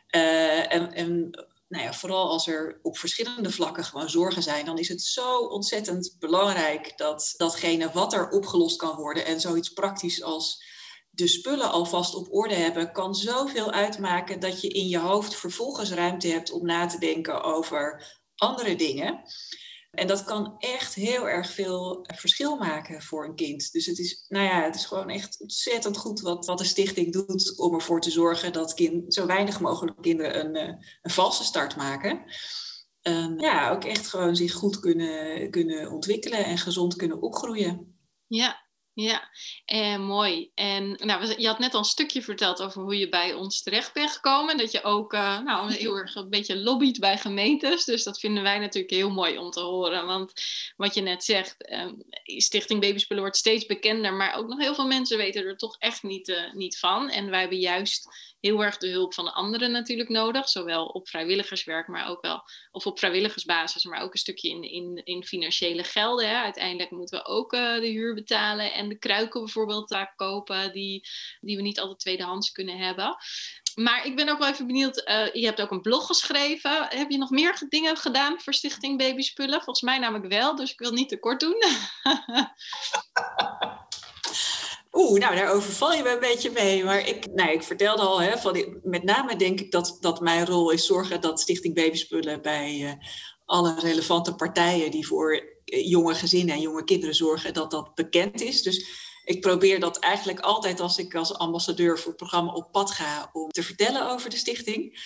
En 0.08 1.30
nou 1.68 1.84
ja, 1.84 1.92
vooral 1.92 2.28
als 2.28 2.46
er 2.46 2.78
op 2.82 2.98
verschillende 2.98 3.50
vlakken 3.50 3.84
gewoon 3.84 4.10
zorgen 4.10 4.42
zijn, 4.42 4.64
dan 4.64 4.78
is 4.78 4.88
het 4.88 5.02
zo 5.02 5.38
ontzettend 5.38 6.16
belangrijk 6.18 6.92
dat 6.96 7.34
datgene 7.36 7.90
wat 7.92 8.12
er 8.12 8.30
opgelost 8.30 8.76
kan 8.76 8.96
worden 8.96 9.26
en 9.26 9.40
zoiets 9.40 9.68
praktisch 9.68 10.22
als 10.22 10.62
de 11.10 11.26
spullen 11.26 11.70
alvast 11.70 12.14
op 12.14 12.32
orde 12.32 12.54
hebben, 12.54 12.92
kan 12.92 13.14
zoveel 13.14 13.70
uitmaken 13.70 14.40
dat 14.40 14.60
je 14.60 14.68
in 14.68 14.88
je 14.88 14.98
hoofd 14.98 15.34
vervolgens 15.34 15.90
ruimte 15.90 16.28
hebt 16.28 16.50
om 16.50 16.66
na 16.66 16.86
te 16.86 16.98
denken 16.98 17.42
over 17.42 18.06
andere 18.34 18.76
dingen. 18.76 19.22
En 19.94 20.06
dat 20.06 20.24
kan 20.24 20.54
echt 20.58 20.94
heel 20.94 21.28
erg 21.28 21.50
veel 21.50 22.04
verschil 22.14 22.56
maken 22.56 23.02
voor 23.02 23.24
een 23.24 23.34
kind. 23.34 23.72
Dus 23.72 23.86
het 23.86 23.98
is, 23.98 24.24
nou 24.28 24.44
ja, 24.44 24.62
het 24.62 24.74
is 24.74 24.84
gewoon 24.84 25.10
echt 25.10 25.40
ontzettend 25.40 25.96
goed 25.96 26.20
wat, 26.20 26.46
wat 26.46 26.58
de 26.58 26.64
stichting 26.64 27.12
doet 27.12 27.58
om 27.58 27.74
ervoor 27.74 28.00
te 28.00 28.10
zorgen 28.10 28.52
dat 28.52 28.74
kind, 28.74 29.14
zo 29.14 29.26
weinig 29.26 29.60
mogelijk 29.60 30.02
kinderen 30.02 30.44
een, 30.44 30.54
eh, 30.54 30.86
een 31.02 31.10
valse 31.10 31.44
start 31.44 31.76
maken. 31.76 32.24
En 33.02 33.38
ja, 33.38 33.70
ook 33.70 33.84
echt 33.84 34.08
gewoon 34.08 34.36
zich 34.36 34.52
goed 34.52 34.80
kunnen, 34.80 35.50
kunnen 35.50 35.90
ontwikkelen 35.90 36.44
en 36.44 36.58
gezond 36.58 36.96
kunnen 36.96 37.22
opgroeien. 37.22 37.98
Ja, 38.26 38.63
ja, 38.94 39.30
en 39.64 40.00
mooi. 40.00 40.50
En 40.54 40.90
nou, 40.90 41.34
je 41.40 41.46
had 41.46 41.58
net 41.58 41.72
al 41.72 41.78
een 41.78 41.84
stukje 41.84 42.22
verteld 42.22 42.62
over 42.62 42.82
hoe 42.82 42.98
je 42.98 43.08
bij 43.08 43.32
ons 43.32 43.62
terecht 43.62 43.92
bent 43.92 44.10
gekomen. 44.10 44.56
Dat 44.56 44.72
je 44.72 44.82
ook 44.82 45.12
uh, 45.12 45.40
nou, 45.40 45.72
heel 45.74 45.96
erg 45.96 46.14
een 46.14 46.30
beetje 46.30 46.56
lobbyt 46.56 47.00
bij 47.00 47.18
gemeentes. 47.18 47.84
Dus 47.84 48.02
dat 48.02 48.18
vinden 48.18 48.42
wij 48.42 48.58
natuurlijk 48.58 48.94
heel 48.94 49.10
mooi 49.10 49.38
om 49.38 49.50
te 49.50 49.60
horen. 49.60 50.06
Want 50.06 50.32
wat 50.76 50.94
je 50.94 51.00
net 51.00 51.24
zegt, 51.24 51.72
um, 51.72 52.02
Stichting 52.22 52.80
Babyspullen 52.80 53.22
wordt 53.22 53.38
steeds 53.38 53.66
bekender. 53.66 54.12
Maar 54.12 54.34
ook 54.34 54.48
nog 54.48 54.58
heel 54.58 54.74
veel 54.74 54.86
mensen 54.86 55.16
weten 55.16 55.44
er 55.44 55.56
toch 55.56 55.76
echt 55.78 56.02
niet, 56.02 56.28
uh, 56.28 56.52
niet 56.52 56.78
van. 56.78 57.10
En 57.10 57.30
wij 57.30 57.40
hebben 57.40 57.58
juist 57.58 58.08
heel 58.44 58.64
erg 58.64 58.78
de 58.78 58.88
hulp 58.88 59.14
van 59.14 59.24
de 59.24 59.32
anderen 59.32 59.70
natuurlijk 59.70 60.08
nodig. 60.08 60.48
Zowel 60.48 60.86
op 60.86 61.08
vrijwilligerswerk, 61.08 61.88
maar 61.88 62.08
ook 62.08 62.22
wel, 62.22 62.42
of 62.70 62.86
op 62.86 62.98
vrijwilligersbasis, 62.98 63.84
maar 63.84 64.02
ook 64.02 64.12
een 64.12 64.18
stukje 64.18 64.48
in, 64.48 64.62
in, 64.62 65.00
in 65.04 65.24
financiële 65.24 65.84
gelden. 65.84 66.28
Hè. 66.28 66.36
Uiteindelijk 66.36 66.90
moeten 66.90 67.18
we 67.18 67.26
ook 67.26 67.52
uh, 67.52 67.74
de 67.74 67.86
huur 67.86 68.14
betalen 68.14 68.72
en 68.72 68.83
de 68.88 68.98
kruiken 68.98 69.40
bijvoorbeeld 69.40 69.88
daar 69.88 70.12
kopen, 70.16 70.72
die, 70.72 71.08
die 71.40 71.56
we 71.56 71.62
niet 71.62 71.80
altijd 71.80 71.98
tweedehands 71.98 72.52
kunnen 72.52 72.78
hebben. 72.78 73.16
Maar 73.74 74.06
ik 74.06 74.16
ben 74.16 74.28
ook 74.28 74.38
wel 74.38 74.48
even 74.48 74.66
benieuwd, 74.66 75.08
uh, 75.08 75.32
je 75.32 75.44
hebt 75.44 75.60
ook 75.60 75.70
een 75.70 75.80
blog 75.80 76.06
geschreven. 76.06 76.86
Heb 76.88 77.10
je 77.10 77.18
nog 77.18 77.30
meer 77.30 77.66
dingen 77.68 77.96
gedaan 77.96 78.40
voor 78.40 78.54
Stichting 78.54 78.98
Babyspullen? 78.98 79.62
Volgens 79.62 79.82
mij 79.82 79.98
namelijk 79.98 80.32
wel, 80.32 80.56
dus 80.56 80.72
ik 80.72 80.78
wil 80.78 80.92
niet 80.92 81.08
te 81.08 81.18
kort 81.18 81.40
doen. 81.40 81.56
Oeh, 84.92 85.20
nou 85.20 85.34
daar 85.34 85.52
overval 85.52 85.92
je 85.92 86.02
me 86.02 86.10
een 86.10 86.20
beetje 86.20 86.50
mee. 86.50 86.84
Maar 86.84 87.08
ik, 87.08 87.26
nou, 87.34 87.50
ik 87.50 87.62
vertelde 87.62 88.02
al, 88.02 88.20
hè, 88.20 88.38
van, 88.38 88.80
met 88.82 89.02
name 89.02 89.36
denk 89.36 89.60
ik 89.60 89.70
dat, 89.70 89.96
dat 90.00 90.20
mijn 90.20 90.46
rol 90.46 90.70
is 90.70 90.86
zorgen 90.86 91.20
dat 91.20 91.40
Stichting 91.40 91.74
Babyspullen 91.74 92.42
bij 92.42 92.80
uh, 92.80 92.92
alle 93.44 93.80
relevante 93.80 94.34
partijen 94.34 94.90
die 94.90 95.06
voor 95.06 95.53
jonge 95.82 96.14
gezinnen 96.14 96.54
en 96.54 96.60
jonge 96.60 96.84
kinderen 96.84 97.14
zorgen, 97.14 97.54
dat 97.54 97.70
dat 97.70 97.94
bekend 97.94 98.40
is. 98.40 98.62
Dus 98.62 98.86
ik 99.24 99.40
probeer 99.40 99.80
dat 99.80 99.98
eigenlijk 99.98 100.40
altijd 100.40 100.80
als 100.80 100.98
ik 100.98 101.14
als 101.14 101.34
ambassadeur 101.34 101.98
voor 101.98 102.08
het 102.08 102.16
programma 102.16 102.52
op 102.52 102.72
pad 102.72 102.90
ga 102.90 103.30
om 103.32 103.50
te 103.50 103.62
vertellen 103.62 104.10
over 104.10 104.30
de 104.30 104.36
stichting. 104.36 104.98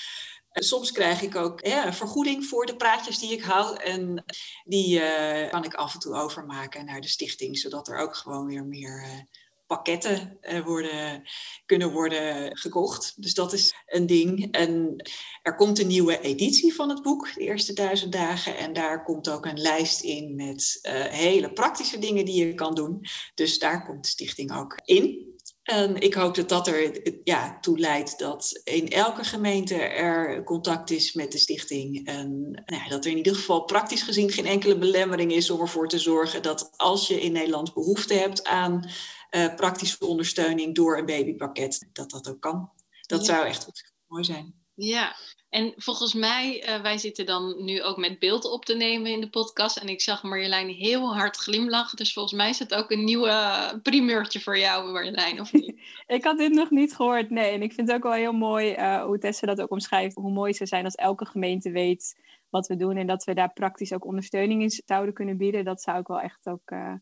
Soms 0.53 0.93
krijg 0.93 1.23
ik 1.23 1.37
ook 1.37 1.61
vergoeding 1.91 2.45
voor 2.45 2.67
de 2.67 2.77
praatjes 2.77 3.19
die 3.19 3.33
ik 3.33 3.43
hou. 3.43 3.77
En 3.77 4.25
die 4.65 5.01
uh, 5.01 5.51
kan 5.51 5.65
ik 5.65 5.75
af 5.75 5.95
en 5.95 6.01
toe 6.01 6.15
overmaken 6.15 6.85
naar 6.85 7.01
de 7.01 7.09
stichting, 7.09 7.59
zodat 7.59 7.89
er 7.89 7.99
ook 7.99 8.17
gewoon 8.17 8.47
weer 8.47 8.65
meer 8.65 9.27
pakketten 9.69 10.39
uh, 10.43 10.65
worden, 10.65 11.23
kunnen 11.67 11.93
worden 11.93 12.57
gekocht. 12.57 13.23
Dus 13.23 13.35
dat 13.35 13.53
is 13.53 13.75
een 13.87 14.07
ding. 14.07 14.53
En 14.53 15.03
er 15.43 15.55
komt 15.55 15.79
een 15.79 15.87
nieuwe 15.87 16.21
editie 16.21 16.75
van 16.75 16.89
het 16.89 17.03
boek, 17.03 17.35
de 17.35 17.41
eerste 17.41 17.73
duizend 17.73 18.13
dagen. 18.13 18.57
En 18.57 18.73
daar 18.73 19.05
komt 19.05 19.31
ook 19.31 19.47
een 19.47 19.61
lijst 19.61 20.01
in 20.01 20.35
met 20.35 20.79
uh, 20.83 20.93
hele 21.05 21.53
praktische 21.53 21.99
dingen 21.99 22.25
die 22.25 22.47
je 22.47 22.55
kan 22.55 22.75
doen. 22.75 23.07
Dus 23.35 23.59
daar 23.59 23.87
komt 23.87 24.03
de 24.03 24.09
stichting 24.09 24.57
ook 24.57 24.81
in. 24.85 25.37
En 25.69 26.01
ik 26.01 26.15
hoop 26.15 26.35
dat 26.35 26.49
dat 26.49 26.67
er 26.67 27.01
ja, 27.25 27.59
toe 27.61 27.79
leidt 27.79 28.19
dat 28.19 28.61
in 28.65 28.89
elke 28.89 29.25
gemeente 29.25 29.75
er 29.75 30.45
contact 30.45 30.91
is 30.91 31.13
met 31.13 31.33
de 31.33 31.39
stichting. 31.39 32.07
En 32.07 32.51
nou 32.67 32.83
ja, 32.83 32.89
dat 32.89 33.05
er 33.05 33.11
in 33.11 33.17
ieder 33.17 33.35
geval 33.35 33.65
praktisch 33.65 34.03
gezien 34.03 34.31
geen 34.31 34.47
enkele 34.47 34.79
belemmering 34.79 35.33
is 35.33 35.51
om 35.51 35.61
ervoor 35.61 35.89
te 35.89 35.99
zorgen 35.99 36.43
dat 36.43 36.71
als 36.77 37.09
je 37.09 37.21
in 37.21 37.33
Nederland 37.33 37.75
behoefte 37.75 38.15
hebt 38.15 38.45
aan 38.45 38.91
uh, 39.31 39.55
praktische 39.55 40.07
ondersteuning 40.07 40.75
door 40.75 40.99
een 40.99 41.07
babypakket, 41.07 41.89
dat 41.93 42.11
dat 42.11 42.29
ook 42.29 42.41
kan. 42.41 42.71
Dat 43.07 43.25
zou 43.25 43.47
echt 43.47 43.93
mooi 44.07 44.25
zijn. 44.25 44.55
Ja, 44.75 45.17
en 45.49 45.73
volgens 45.77 46.15
mij, 46.15 46.69
uh, 46.69 46.83
wij 46.83 46.99
zitten 46.99 47.27
dan 47.27 47.65
nu 47.65 47.83
ook 47.83 47.97
met 47.97 48.19
beeld 48.19 48.45
op 48.45 48.65
te 48.65 48.75
nemen 48.75 49.11
in 49.11 49.21
de 49.21 49.31
podcast. 49.31 49.77
En 49.77 49.89
ik 49.89 50.01
zag 50.01 50.23
Marjolein 50.23 50.69
heel 50.69 51.15
hard 51.17 51.37
glimlachen. 51.37 51.97
Dus 51.97 52.13
volgens 52.13 52.35
mij 52.35 52.49
is 52.49 52.59
het 52.59 52.75
ook 52.75 52.91
een 52.91 53.05
nieuwe 53.05 53.81
primeurtje 53.83 54.41
voor 54.41 54.59
jou, 54.59 54.93
Marjolein, 54.93 55.41
of 55.41 55.53
niet? 55.53 55.81
ik 56.07 56.25
had 56.25 56.39
dit 56.39 56.53
nog 56.53 56.71
niet 56.71 56.95
gehoord, 56.95 57.31
nee. 57.31 57.51
En 57.51 57.63
ik 57.63 57.73
vind 57.73 57.89
het 57.89 57.97
ook 57.97 58.03
wel 58.03 58.13
heel 58.13 58.33
mooi 58.33 58.75
uh, 58.75 59.05
hoe 59.05 59.19
Tessa 59.19 59.47
dat 59.47 59.61
ook 59.61 59.71
omschrijft. 59.71 60.15
Hoe 60.15 60.33
mooi 60.33 60.53
ze 60.53 60.67
zijn 60.67 60.85
als 60.85 60.95
elke 60.95 61.27
gemeente 61.27 61.71
weet 61.71 62.17
wat 62.51 62.67
we 62.67 62.77
doen. 62.77 62.97
En 62.97 63.07
dat 63.07 63.25
we 63.25 63.35
daar 63.35 63.53
praktisch 63.53 63.93
ook 63.93 64.05
ondersteuning 64.05 64.63
in 64.63 64.83
zouden 64.87 65.15
kunnen 65.15 65.37
bieden. 65.37 65.65
Dat 65.65 65.83
zou 65.83 65.99
ik 65.99 66.07
wel 66.07 66.21
echt 66.21 66.47
ook... 66.47 66.71
Uh, 66.71 66.95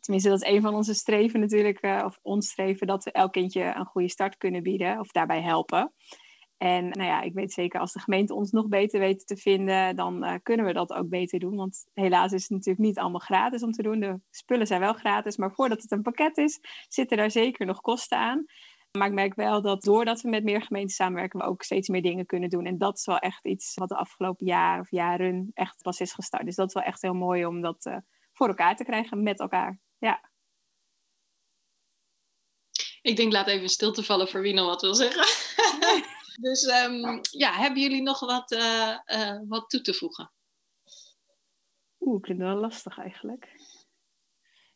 tenminste, 0.00 0.30
dat 0.30 0.42
is 0.42 0.48
een 0.48 0.60
van 0.60 0.74
onze 0.74 0.94
streven 0.94 1.40
natuurlijk, 1.40 1.84
uh, 1.84 2.02
of 2.04 2.18
ons 2.22 2.48
streven, 2.48 2.86
dat 2.86 3.04
we 3.04 3.12
elk 3.12 3.32
kindje 3.32 3.62
een 3.62 3.86
goede 3.86 4.10
start 4.10 4.36
kunnen 4.36 4.62
bieden 4.62 5.00
of 5.00 5.08
daarbij 5.08 5.42
helpen. 5.42 5.92
En 6.58 6.88
nou 6.88 7.08
ja, 7.08 7.20
ik 7.20 7.34
weet 7.34 7.52
zeker 7.52 7.80
als 7.80 7.92
de 7.92 8.00
gemeente 8.00 8.34
ons 8.34 8.50
nog 8.50 8.68
beter 8.68 9.00
weet 9.00 9.26
te 9.26 9.36
vinden, 9.36 9.96
dan 9.96 10.24
uh, 10.24 10.34
kunnen 10.42 10.66
we 10.66 10.72
dat 10.72 10.92
ook 10.92 11.08
beter 11.08 11.38
doen. 11.38 11.56
Want 11.56 11.86
helaas 11.94 12.32
is 12.32 12.42
het 12.42 12.50
natuurlijk 12.50 12.78
niet 12.86 12.98
allemaal 12.98 13.20
gratis 13.20 13.62
om 13.62 13.72
te 13.72 13.82
doen. 13.82 14.00
De 14.00 14.20
spullen 14.30 14.66
zijn 14.66 14.80
wel 14.80 14.92
gratis, 14.92 15.36
maar 15.36 15.52
voordat 15.52 15.82
het 15.82 15.90
een 15.90 16.02
pakket 16.02 16.36
is, 16.36 16.60
zitten 16.88 17.16
daar 17.16 17.30
zeker 17.30 17.66
nog 17.66 17.80
kosten 17.80 18.18
aan. 18.18 18.44
Maar 18.98 19.06
ik 19.06 19.14
merk 19.14 19.34
wel 19.34 19.62
dat 19.62 19.82
doordat 19.82 20.20
we 20.20 20.28
met 20.28 20.44
meer 20.44 20.62
gemeenten 20.62 20.94
samenwerken, 20.94 21.38
we 21.38 21.46
ook 21.46 21.62
steeds 21.62 21.88
meer 21.88 22.02
dingen 22.02 22.26
kunnen 22.26 22.48
doen. 22.48 22.64
En 22.64 22.78
dat 22.78 22.98
is 22.98 23.06
wel 23.06 23.18
echt 23.18 23.46
iets 23.46 23.74
wat 23.74 23.88
de 23.88 23.96
afgelopen 23.96 24.46
jaar 24.46 24.80
of 24.80 24.90
jaren 24.90 25.50
echt 25.54 25.82
pas 25.82 26.00
is 26.00 26.12
gestart. 26.12 26.44
Dus 26.44 26.56
dat 26.56 26.68
is 26.68 26.74
wel 26.74 26.82
echt 26.82 27.02
heel 27.02 27.14
mooi 27.14 27.46
om 27.46 27.60
dat 27.60 27.86
uh, 27.86 27.96
voor 28.32 28.48
elkaar 28.48 28.76
te 28.76 28.84
krijgen 28.84 29.22
met 29.22 29.40
elkaar. 29.40 29.78
Ja. 29.98 30.30
Ik 33.02 33.16
denk, 33.16 33.32
laat 33.32 33.46
even 33.46 33.68
stil 33.68 33.92
te 33.92 34.02
vallen 34.02 34.28
voor 34.28 34.40
wie 34.40 34.54
nog 34.54 34.66
wat 34.66 34.80
wil 34.80 34.94
zeggen. 34.94 35.26
dus 36.46 36.62
um, 36.62 37.20
ja, 37.30 37.52
hebben 37.52 37.82
jullie 37.82 38.02
nog 38.02 38.20
wat, 38.20 38.52
uh, 38.52 38.98
uh, 39.06 39.40
wat 39.48 39.70
toe 39.70 39.80
te 39.80 39.94
voegen? 39.94 40.32
Oeh, 42.00 42.18
ik 42.18 42.26
vind 42.26 42.38
het 42.38 42.48
wel 42.48 42.56
lastig 42.56 42.98
eigenlijk. 42.98 43.48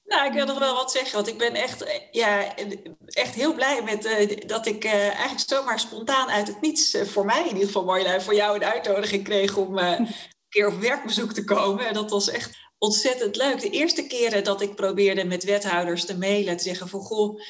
Nou, 0.04 0.26
ik 0.26 0.32
wil 0.32 0.46
nog 0.46 0.58
wel 0.58 0.74
wat 0.74 0.92
zeggen, 0.92 1.14
want 1.14 1.28
ik 1.28 1.38
ben 1.38 1.54
echt, 1.54 2.08
ja, 2.10 2.56
echt 3.06 3.34
heel 3.34 3.54
blij 3.54 3.82
met 3.82 4.04
uh, 4.04 4.46
dat 4.46 4.66
ik 4.66 4.84
uh, 4.84 4.92
eigenlijk 4.92 5.48
zomaar 5.48 5.80
spontaan 5.80 6.28
uit 6.28 6.46
het 6.46 6.60
niets, 6.60 6.94
uh, 6.94 7.02
voor 7.02 7.24
mij 7.24 7.40
in 7.40 7.48
ieder 7.48 7.66
geval 7.66 7.84
Marjolein, 7.84 8.22
voor 8.22 8.34
jou 8.34 8.56
een 8.56 8.64
uitnodiging 8.64 9.24
kreeg 9.24 9.56
om 9.56 9.78
een 9.78 10.08
keer 10.48 10.66
op 10.66 10.80
werkbezoek 10.80 11.32
te 11.32 11.44
komen. 11.44 11.86
En 11.86 11.94
dat 11.94 12.10
was 12.10 12.28
echt 12.28 12.56
ontzettend 12.82 13.36
leuk. 13.36 13.60
De 13.60 13.70
eerste 13.70 14.06
keren 14.06 14.44
dat 14.44 14.60
ik 14.60 14.74
probeerde 14.74 15.24
met 15.24 15.44
wethouders 15.44 16.04
te 16.04 16.18
mailen, 16.18 16.56
te 16.56 16.62
zeggen 16.62 16.88
van 16.88 17.00
goh, 17.00 17.40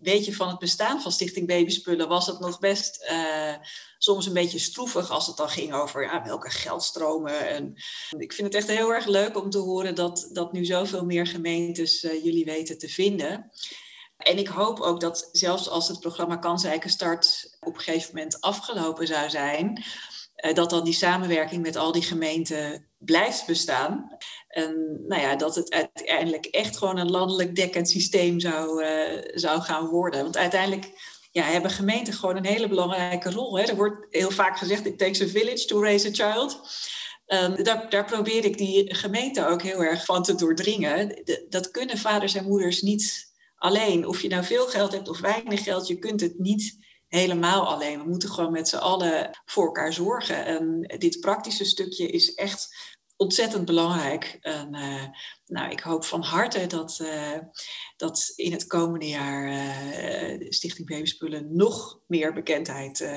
weet 0.00 0.24
je 0.24 0.34
van 0.34 0.48
het 0.48 0.58
bestaan 0.58 1.02
van 1.02 1.12
Stichting 1.12 1.46
Babyspullen, 1.46 2.08
was 2.08 2.26
het 2.26 2.40
nog 2.40 2.58
best 2.58 3.08
uh, 3.10 3.54
soms 3.98 4.26
een 4.26 4.32
beetje 4.32 4.58
stroevig 4.58 5.10
als 5.10 5.26
het 5.26 5.36
dan 5.36 5.48
ging 5.48 5.72
over 5.72 6.02
ja, 6.02 6.24
welke 6.24 6.50
geldstromen. 6.50 7.48
En 7.48 7.74
ik 8.18 8.32
vind 8.32 8.46
het 8.46 8.56
echt 8.56 8.76
heel 8.76 8.92
erg 8.92 9.06
leuk 9.06 9.36
om 9.42 9.50
te 9.50 9.58
horen 9.58 9.94
dat, 9.94 10.28
dat 10.32 10.52
nu 10.52 10.64
zoveel 10.64 11.04
meer 11.04 11.26
gemeentes 11.26 12.02
uh, 12.02 12.24
jullie 12.24 12.44
weten 12.44 12.78
te 12.78 12.88
vinden. 12.88 13.50
En 14.16 14.38
ik 14.38 14.48
hoop 14.48 14.80
ook 14.80 15.00
dat 15.00 15.28
zelfs 15.32 15.68
als 15.68 15.88
het 15.88 16.00
programma 16.00 16.36
Kansrijke 16.36 16.88
Start 16.88 17.56
op 17.60 17.74
een 17.74 17.80
gegeven 17.80 18.14
moment 18.14 18.40
afgelopen 18.40 19.06
zou 19.06 19.30
zijn, 19.30 19.84
uh, 20.44 20.54
dat 20.54 20.70
dan 20.70 20.84
die 20.84 20.94
samenwerking 20.94 21.62
met 21.62 21.76
al 21.76 21.92
die 21.92 22.02
gemeenten 22.02 22.88
blijft 22.98 23.46
bestaan. 23.46 24.16
En 24.58 25.04
nou 25.06 25.22
ja, 25.22 25.36
dat 25.36 25.54
het 25.54 25.70
uiteindelijk 25.70 26.46
echt 26.46 26.76
gewoon 26.76 26.98
een 26.98 27.10
landelijk 27.10 27.56
dekkend 27.56 27.88
systeem 27.88 28.40
zou, 28.40 28.84
uh, 28.84 29.20
zou 29.34 29.60
gaan 29.60 29.86
worden. 29.86 30.22
Want 30.22 30.36
uiteindelijk 30.36 30.90
ja, 31.30 31.42
hebben 31.42 31.70
gemeenten 31.70 32.14
gewoon 32.14 32.36
een 32.36 32.46
hele 32.46 32.68
belangrijke 32.68 33.30
rol. 33.30 33.58
Hè. 33.58 33.64
Er 33.64 33.76
wordt 33.76 34.06
heel 34.10 34.30
vaak 34.30 34.58
gezegd, 34.58 34.86
it 34.86 34.98
takes 34.98 35.22
a 35.22 35.26
village 35.26 35.64
to 35.66 35.82
raise 35.82 36.08
a 36.08 36.12
child. 36.12 36.60
Um, 37.26 37.62
daar, 37.62 37.90
daar, 37.90 38.04
probeer 38.04 38.44
ik 38.44 38.58
die 38.58 38.94
gemeente 38.94 39.46
ook 39.46 39.62
heel 39.62 39.82
erg 39.82 40.04
van 40.04 40.22
te 40.22 40.34
doordringen. 40.34 41.22
Dat 41.48 41.70
kunnen 41.70 41.98
vaders 41.98 42.34
en 42.34 42.44
moeders 42.44 42.82
niet 42.82 43.32
alleen. 43.56 44.06
Of 44.06 44.22
je 44.22 44.28
nou 44.28 44.44
veel 44.44 44.66
geld 44.66 44.92
hebt 44.92 45.08
of 45.08 45.20
weinig 45.20 45.62
geld, 45.62 45.86
je 45.86 45.98
kunt 45.98 46.20
het 46.20 46.38
niet 46.38 46.76
helemaal 47.08 47.66
alleen. 47.66 47.98
We 47.98 48.08
moeten 48.08 48.30
gewoon 48.30 48.52
met 48.52 48.68
z'n 48.68 48.76
allen 48.76 49.40
voor 49.44 49.64
elkaar 49.64 49.92
zorgen. 49.92 50.44
En 50.44 50.94
dit 50.98 51.20
praktische 51.20 51.64
stukje 51.64 52.10
is 52.10 52.34
echt 52.34 52.68
ontzettend 53.18 53.64
belangrijk. 53.64 54.38
En, 54.40 54.74
uh, 54.74 55.04
nou, 55.46 55.70
ik 55.70 55.80
hoop 55.80 56.04
van 56.04 56.22
harte 56.22 56.66
dat, 56.66 56.98
uh, 57.02 57.38
dat 57.96 58.32
in 58.36 58.52
het 58.52 58.66
komende 58.66 59.08
jaar 59.08 59.48
uh, 59.48 60.46
Stichting 60.48 60.88
Babyspullen 60.88 61.56
nog 61.56 62.00
meer 62.06 62.32
bekendheid 62.32 63.08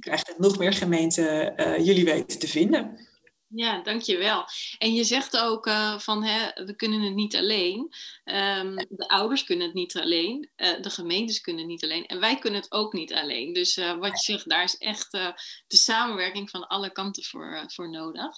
krijgt 0.00 0.28
en 0.28 0.34
nog 0.38 0.58
meer 0.58 0.72
gemeenten 0.72 1.54
jullie 1.84 2.04
weten 2.04 2.38
te 2.38 2.48
vinden. 2.48 3.12
Ja, 3.56 3.82
dankjewel. 3.82 4.44
En 4.78 4.94
je 4.94 5.04
zegt 5.04 5.36
ook 5.36 5.66
uh, 5.66 5.98
van 5.98 6.24
hè, 6.24 6.64
we 6.64 6.76
kunnen 6.76 7.00
het 7.00 7.14
niet 7.14 7.36
alleen. 7.36 7.94
Um, 8.24 8.76
de 8.76 9.08
ouders 9.08 9.44
kunnen 9.44 9.66
het 9.66 9.74
niet 9.74 9.96
alleen. 9.96 10.50
Uh, 10.56 10.80
de 10.80 10.90
gemeentes 10.90 11.40
kunnen 11.40 11.62
het 11.62 11.70
niet 11.70 11.84
alleen. 11.84 12.06
En 12.06 12.20
wij 12.20 12.38
kunnen 12.38 12.60
het 12.60 12.72
ook 12.72 12.92
niet 12.92 13.14
alleen. 13.14 13.52
Dus 13.52 13.76
uh, 13.76 13.96
wat 13.96 14.10
je 14.10 14.32
zegt, 14.32 14.48
daar 14.48 14.62
is 14.62 14.76
echt 14.76 15.10
de 15.10 15.76
samenwerking 15.76 16.50
van 16.50 16.66
alle 16.66 16.92
kanten 16.92 17.24
voor, 17.24 17.64
voor 17.66 17.90
nodig. 17.90 18.36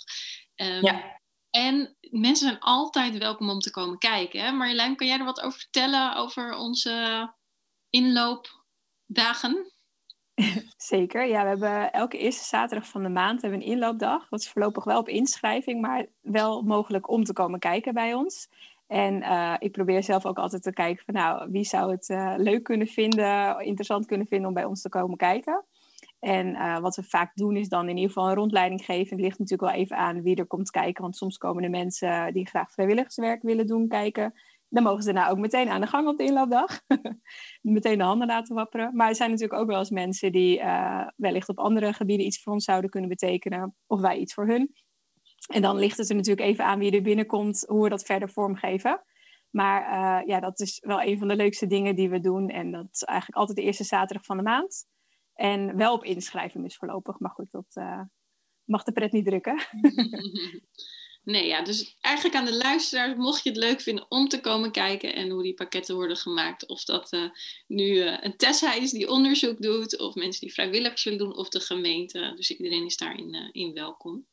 Um, 0.55 0.85
ja. 0.85 1.21
En 1.51 1.97
mensen 2.01 2.49
zijn 2.49 2.61
altijd 2.61 3.19
welkom 3.19 3.51
om 3.51 3.59
te 3.59 3.71
komen 3.71 3.99
kijken. 3.99 4.41
Hè? 4.41 4.53
Marjolein, 4.53 4.97
kan 4.97 5.07
jij 5.07 5.19
er 5.19 5.25
wat 5.25 5.41
over 5.41 5.59
vertellen 5.59 6.17
over 6.17 6.55
onze 6.55 7.35
inloopdagen? 7.91 9.76
Zeker, 10.77 11.27
ja. 11.27 11.43
We 11.43 11.49
hebben 11.49 11.93
elke 11.93 12.19
eerste 12.19 12.45
zaterdag 12.45 12.89
van 12.89 13.03
de 13.03 13.09
maand 13.09 13.43
hebben 13.43 13.61
een 13.61 13.67
inloopdag. 13.67 14.29
Dat 14.29 14.41
is 14.41 14.51
voorlopig 14.51 14.85
wel 14.85 14.99
op 14.99 15.09
inschrijving, 15.09 15.81
maar 15.81 16.07
wel 16.21 16.63
mogelijk 16.63 17.11
om 17.11 17.25
te 17.25 17.33
komen 17.33 17.59
kijken 17.59 17.95
bij 17.95 18.15
ons. 18.15 18.49
En 18.87 19.23
uh, 19.23 19.55
ik 19.59 19.73
probeer 19.73 20.03
zelf 20.03 20.27
ook 20.27 20.39
altijd 20.39 20.63
te 20.63 20.73
kijken 20.73 21.05
van 21.05 21.15
nou, 21.15 21.51
wie 21.51 21.65
zou 21.65 21.91
het 21.91 22.09
uh, 22.09 22.35
leuk 22.37 22.63
kunnen 22.63 22.87
vinden, 22.87 23.61
interessant 23.61 24.07
kunnen 24.07 24.27
vinden 24.27 24.49
om 24.49 24.55
bij 24.55 24.65
ons 24.65 24.83
te 24.83 24.89
komen 24.89 25.17
kijken. 25.17 25.65
En 26.21 26.47
uh, 26.47 26.79
wat 26.79 26.97
we 26.97 27.03
vaak 27.03 27.35
doen 27.35 27.57
is 27.57 27.69
dan 27.69 27.89
in 27.89 27.97
ieder 27.97 28.13
geval 28.13 28.29
een 28.29 28.35
rondleiding 28.35 28.85
geven. 28.85 29.17
Het 29.17 29.25
ligt 29.25 29.39
natuurlijk 29.39 29.71
wel 29.71 29.81
even 29.81 29.97
aan 29.97 30.23
wie 30.23 30.37
er 30.37 30.47
komt 30.47 30.71
kijken. 30.71 31.03
Want 31.03 31.17
soms 31.17 31.39
komen 31.39 31.65
er 31.65 31.71
mensen 31.71 32.33
die 32.33 32.47
graag 32.47 32.73
vrijwilligerswerk 32.73 33.43
willen 33.43 33.67
doen 33.67 33.89
kijken. 33.89 34.35
Dan 34.69 34.83
mogen 34.83 35.03
ze 35.03 35.13
daarna 35.13 35.31
ook 35.31 35.39
meteen 35.39 35.69
aan 35.69 35.81
de 35.81 35.87
gang 35.87 36.09
op 36.09 36.17
de 36.17 36.25
inloopdag. 36.25 36.81
meteen 37.61 37.99
de 37.99 38.05
handen 38.05 38.27
laten 38.27 38.55
wapperen. 38.55 38.97
Maar 38.97 39.09
er 39.09 39.15
zijn 39.15 39.31
natuurlijk 39.31 39.61
ook 39.61 39.69
wel 39.69 39.79
eens 39.79 39.91
mensen 39.91 40.33
die 40.33 40.59
uh, 40.59 41.09
wellicht 41.17 41.49
op 41.49 41.59
andere 41.59 41.93
gebieden 41.93 42.27
iets 42.27 42.43
voor 42.43 42.53
ons 42.53 42.65
zouden 42.65 42.91
kunnen 42.91 43.09
betekenen. 43.09 43.75
Of 43.87 44.01
wij 44.01 44.19
iets 44.19 44.35
voor 44.35 44.47
hun. 44.47 44.75
En 45.47 45.63
dan 45.63 45.77
ligt 45.77 45.97
het 45.97 46.09
er 46.09 46.17
natuurlijk 46.17 46.47
even 46.47 46.65
aan 46.65 46.79
wie 46.79 46.93
er 46.93 47.03
binnenkomt, 47.03 47.65
hoe 47.69 47.83
we 47.83 47.89
dat 47.89 48.05
verder 48.05 48.31
vormgeven. 48.31 49.03
Maar 49.51 49.83
uh, 49.83 50.27
ja, 50.27 50.41
dat 50.41 50.61
is 50.61 50.83
wel 50.87 51.03
een 51.03 51.19
van 51.19 51.29
de 51.29 51.37
leukste 51.37 51.67
dingen 51.67 51.95
die 51.95 52.11
we 52.11 52.21
doen. 52.21 52.49
En 52.49 52.71
dat 52.71 52.89
is 52.91 53.03
eigenlijk 53.03 53.39
altijd 53.39 53.59
de 53.59 53.65
eerste 53.65 53.85
zaterdag 53.85 54.25
van 54.25 54.37
de 54.37 54.43
maand. 54.43 54.87
En 55.35 55.77
wel 55.77 55.95
op 55.95 56.05
inschrijving 56.05 56.65
is 56.65 56.77
voorlopig. 56.77 57.19
Maar 57.19 57.31
goed, 57.31 57.51
dat 57.51 57.67
uh, 57.75 58.01
mag 58.65 58.83
de 58.83 58.93
pret 58.93 59.13
niet 59.13 59.25
drukken. 59.25 59.57
Nee, 61.27 61.47
ja, 61.47 61.63
dus 61.63 61.97
eigenlijk 62.01 62.37
aan 62.37 62.45
de 62.45 62.57
luisteraars, 62.57 63.17
mocht 63.17 63.43
je 63.43 63.49
het 63.49 63.59
leuk 63.59 63.81
vinden 63.81 64.07
om 64.09 64.29
te 64.29 64.41
komen 64.41 64.71
kijken 64.71 65.15
en 65.15 65.31
hoe 65.31 65.43
die 65.43 65.55
pakketten 65.55 65.95
worden 65.95 66.17
gemaakt, 66.17 66.67
of 66.67 66.85
dat 66.85 67.13
uh, 67.13 67.31
nu 67.67 67.85
uh, 67.85 68.17
een 68.21 68.37
Tessa 68.37 68.75
is 68.75 68.91
die 68.91 69.11
onderzoek 69.11 69.63
doet, 69.63 69.99
of 69.99 70.15
mensen 70.15 70.41
die 70.41 70.53
vrijwilligers 70.53 71.03
zullen 71.03 71.19
doen, 71.19 71.37
of 71.37 71.49
de 71.49 71.61
gemeente. 71.61 72.33
Dus 72.37 72.51
iedereen 72.51 72.85
is 72.85 72.97
daarin 72.97 73.35
uh, 73.35 73.49
in 73.53 73.73
welkom. 73.73 74.27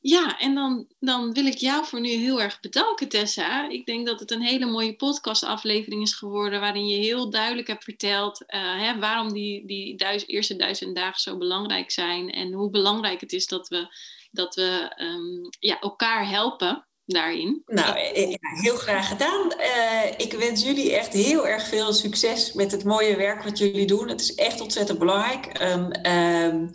Ja, 0.00 0.38
en 0.38 0.54
dan, 0.54 0.86
dan 0.98 1.32
wil 1.32 1.46
ik 1.46 1.56
jou 1.56 1.86
voor 1.86 2.00
nu 2.00 2.08
heel 2.08 2.42
erg 2.42 2.60
bedanken, 2.60 3.08
Tessa. 3.08 3.68
Ik 3.68 3.86
denk 3.86 4.06
dat 4.06 4.20
het 4.20 4.30
een 4.30 4.42
hele 4.42 4.66
mooie 4.66 4.96
podcastaflevering 4.96 6.02
is 6.02 6.14
geworden, 6.14 6.60
waarin 6.60 6.86
je 6.86 6.96
heel 6.96 7.30
duidelijk 7.30 7.66
hebt 7.66 7.84
verteld 7.84 8.44
hè, 8.46 8.98
waarom 8.98 9.32
die, 9.32 9.66
die 9.66 10.26
eerste 10.26 10.56
duizend 10.56 10.96
dagen 10.96 11.20
zo 11.20 11.38
belangrijk 11.38 11.90
zijn 11.90 12.30
en 12.30 12.52
hoe 12.52 12.70
belangrijk 12.70 13.20
het 13.20 13.32
is 13.32 13.46
dat 13.46 13.68
we 13.68 13.88
dat 14.36 14.54
we 14.54 14.92
um, 14.96 15.48
ja, 15.58 15.80
elkaar 15.80 16.28
helpen 16.28 16.86
daarin. 17.06 17.62
Nou, 17.66 17.98
eh, 17.98 18.34
heel 18.40 18.76
graag 18.76 19.08
gedaan. 19.08 19.52
Uh, 19.58 20.12
ik 20.16 20.32
wens 20.32 20.62
jullie 20.62 20.96
echt 20.96 21.12
heel 21.12 21.46
erg 21.46 21.66
veel 21.66 21.92
succes 21.92 22.52
met 22.52 22.70
het 22.70 22.84
mooie 22.84 23.16
werk 23.16 23.42
wat 23.42 23.58
jullie 23.58 23.86
doen. 23.86 24.08
Het 24.08 24.20
is 24.20 24.34
echt 24.34 24.60
ontzettend 24.60 24.98
belangrijk. 24.98 25.60
Um, 25.62 26.12
um, 26.12 26.70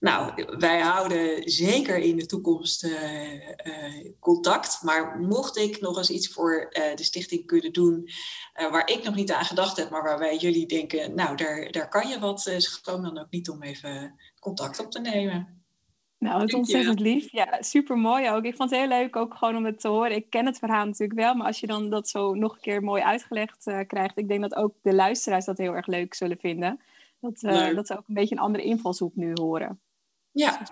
nou, 0.00 0.44
wij 0.58 0.80
houden 0.80 1.50
zeker 1.50 1.96
in 1.96 2.16
de 2.16 2.26
toekomst 2.26 2.84
uh, 2.84 2.92
contact. 4.20 4.82
Maar 4.82 5.18
mocht 5.18 5.56
ik 5.56 5.80
nog 5.80 5.96
eens 5.96 6.10
iets 6.10 6.28
voor 6.28 6.70
de 6.94 7.04
stichting 7.04 7.46
kunnen 7.46 7.72
doen 7.72 8.08
waar 8.70 8.88
ik 8.88 9.04
nog 9.04 9.14
niet 9.14 9.32
aan 9.32 9.44
gedacht 9.44 9.76
heb, 9.76 9.90
maar 9.90 10.02
waarbij 10.02 10.36
jullie 10.36 10.66
denken, 10.66 11.14
nou, 11.14 11.36
daar, 11.36 11.70
daar 11.70 11.88
kan 11.88 12.08
je 12.08 12.18
wat, 12.18 12.54
schroom 12.56 13.02
dan 13.02 13.18
ook 13.18 13.30
niet 13.30 13.50
om 13.50 13.62
even 13.62 14.20
contact 14.40 14.80
op 14.80 14.90
te 14.90 15.00
nemen. 15.00 15.57
Nou, 16.18 16.40
het 16.40 16.48
is 16.48 16.54
ontzettend 16.54 17.00
lief. 17.00 17.32
Ja, 17.32 17.56
super 17.60 17.96
mooi 17.96 18.30
ook. 18.30 18.44
Ik 18.44 18.56
vond 18.56 18.70
het 18.70 18.78
heel 18.78 18.88
leuk 18.88 19.16
ook 19.16 19.34
gewoon 19.34 19.56
om 19.56 19.64
het 19.64 19.80
te 19.80 19.88
horen. 19.88 20.16
Ik 20.16 20.30
ken 20.30 20.46
het 20.46 20.58
verhaal 20.58 20.84
natuurlijk 20.84 21.20
wel, 21.20 21.34
maar 21.34 21.46
als 21.46 21.60
je 21.60 21.66
dan 21.66 21.90
dat 21.90 22.08
zo 22.08 22.34
nog 22.34 22.54
een 22.54 22.60
keer 22.60 22.82
mooi 22.82 23.02
uitgelegd 23.02 23.66
uh, 23.66 23.80
krijgt, 23.86 24.18
ik 24.18 24.28
denk 24.28 24.40
dat 24.40 24.54
ook 24.54 24.74
de 24.82 24.94
luisteraars 24.94 25.44
dat 25.44 25.58
heel 25.58 25.74
erg 25.74 25.86
leuk 25.86 26.14
zullen 26.14 26.38
vinden. 26.38 26.80
Dat, 27.20 27.42
uh, 27.42 27.74
dat 27.74 27.86
ze 27.86 27.92
ook 27.92 28.08
een 28.08 28.14
beetje 28.14 28.34
een 28.34 28.40
andere 28.40 28.64
invalshoek 28.64 29.14
nu 29.14 29.32
horen. 29.34 29.80
Ja. 30.30 30.62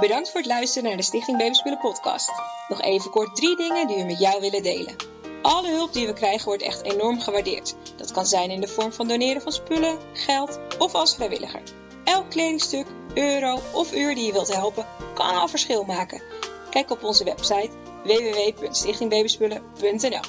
Bedankt 0.00 0.30
voor 0.30 0.40
het 0.40 0.48
luisteren 0.48 0.88
naar 0.88 0.96
de 0.96 1.04
Stichting 1.04 1.38
Babyspullen 1.38 1.78
podcast. 1.78 2.32
Nog 2.68 2.80
even 2.82 3.10
kort 3.10 3.36
drie 3.36 3.56
dingen 3.56 3.86
die 3.86 3.96
we 3.96 4.04
met 4.04 4.18
jou 4.18 4.40
willen 4.40 4.62
delen. 4.62 4.96
Alle 5.42 5.68
hulp 5.68 5.92
die 5.92 6.06
we 6.06 6.12
krijgen 6.12 6.44
wordt 6.44 6.62
echt 6.62 6.82
enorm 6.82 7.20
gewaardeerd. 7.20 7.76
Dat 7.96 8.12
kan 8.12 8.26
zijn 8.26 8.50
in 8.50 8.60
de 8.60 8.68
vorm 8.68 8.92
van 8.92 9.08
doneren 9.08 9.42
van 9.42 9.52
spullen, 9.52 9.98
geld 10.12 10.60
of 10.78 10.94
als 10.94 11.14
vrijwilliger. 11.14 11.62
Elk 12.08 12.30
kledingstuk 12.30 12.86
euro 13.14 13.60
of 13.72 13.92
uur 13.92 14.14
die 14.14 14.26
je 14.26 14.32
wilt 14.32 14.54
helpen, 14.54 14.86
kan 15.14 15.34
al 15.34 15.48
verschil 15.48 15.84
maken. 15.84 16.22
Kijk 16.70 16.90
op 16.90 17.04
onze 17.04 17.24
website 17.24 17.70
www.stichtingbabyspullen.nl. 18.04 20.20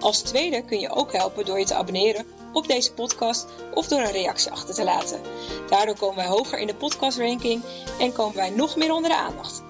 Als 0.00 0.20
tweede 0.20 0.64
kun 0.64 0.80
je 0.80 0.90
ook 0.90 1.12
helpen 1.12 1.44
door 1.44 1.58
je 1.58 1.64
te 1.64 1.74
abonneren 1.74 2.26
op 2.52 2.66
deze 2.66 2.92
podcast 2.92 3.46
of 3.74 3.88
door 3.88 4.00
een 4.00 4.12
reactie 4.12 4.50
achter 4.50 4.74
te 4.74 4.84
laten. 4.84 5.20
Daardoor 5.68 5.96
komen 5.96 6.16
wij 6.16 6.26
hoger 6.26 6.58
in 6.58 6.66
de 6.66 6.74
podcastranking 6.74 7.62
en 7.98 8.12
komen 8.12 8.36
wij 8.36 8.50
nog 8.50 8.76
meer 8.76 8.92
onder 8.92 9.10
de 9.10 9.16
aandacht. 9.16 9.62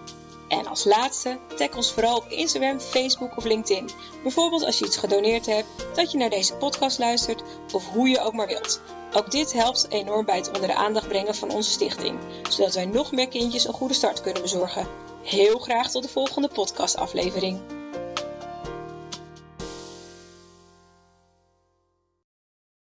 En 0.48 0.66
als 0.66 0.84
laatste, 0.84 1.38
tag 1.56 1.76
ons 1.76 1.92
vooral 1.92 2.16
op 2.16 2.28
Instagram, 2.28 2.80
Facebook 2.80 3.36
of 3.36 3.44
LinkedIn. 3.44 3.90
Bijvoorbeeld 4.22 4.64
als 4.64 4.78
je 4.78 4.84
iets 4.84 4.96
gedoneerd 4.96 5.46
hebt, 5.46 5.68
dat 5.94 6.12
je 6.12 6.18
naar 6.18 6.30
deze 6.30 6.54
podcast 6.54 6.98
luistert 6.98 7.42
of 7.72 7.88
hoe 7.88 8.08
je 8.08 8.20
ook 8.20 8.32
maar 8.32 8.46
wilt. 8.46 8.80
Ook 9.16 9.30
dit 9.30 9.52
helpt 9.52 9.86
enorm 9.88 10.24
bij 10.24 10.36
het 10.36 10.46
onder 10.46 10.66
de 10.66 10.74
aandacht 10.74 11.08
brengen 11.08 11.34
van 11.34 11.50
onze 11.50 11.70
stichting, 11.70 12.18
zodat 12.50 12.74
wij 12.74 12.86
nog 12.86 13.12
meer 13.12 13.28
kindjes 13.28 13.66
een 13.66 13.74
goede 13.74 13.94
start 13.94 14.20
kunnen 14.20 14.42
bezorgen. 14.42 14.86
Heel 15.22 15.58
graag 15.58 15.90
tot 15.90 16.02
de 16.02 16.08
volgende 16.08 16.48
podcastaflevering. 16.48 17.60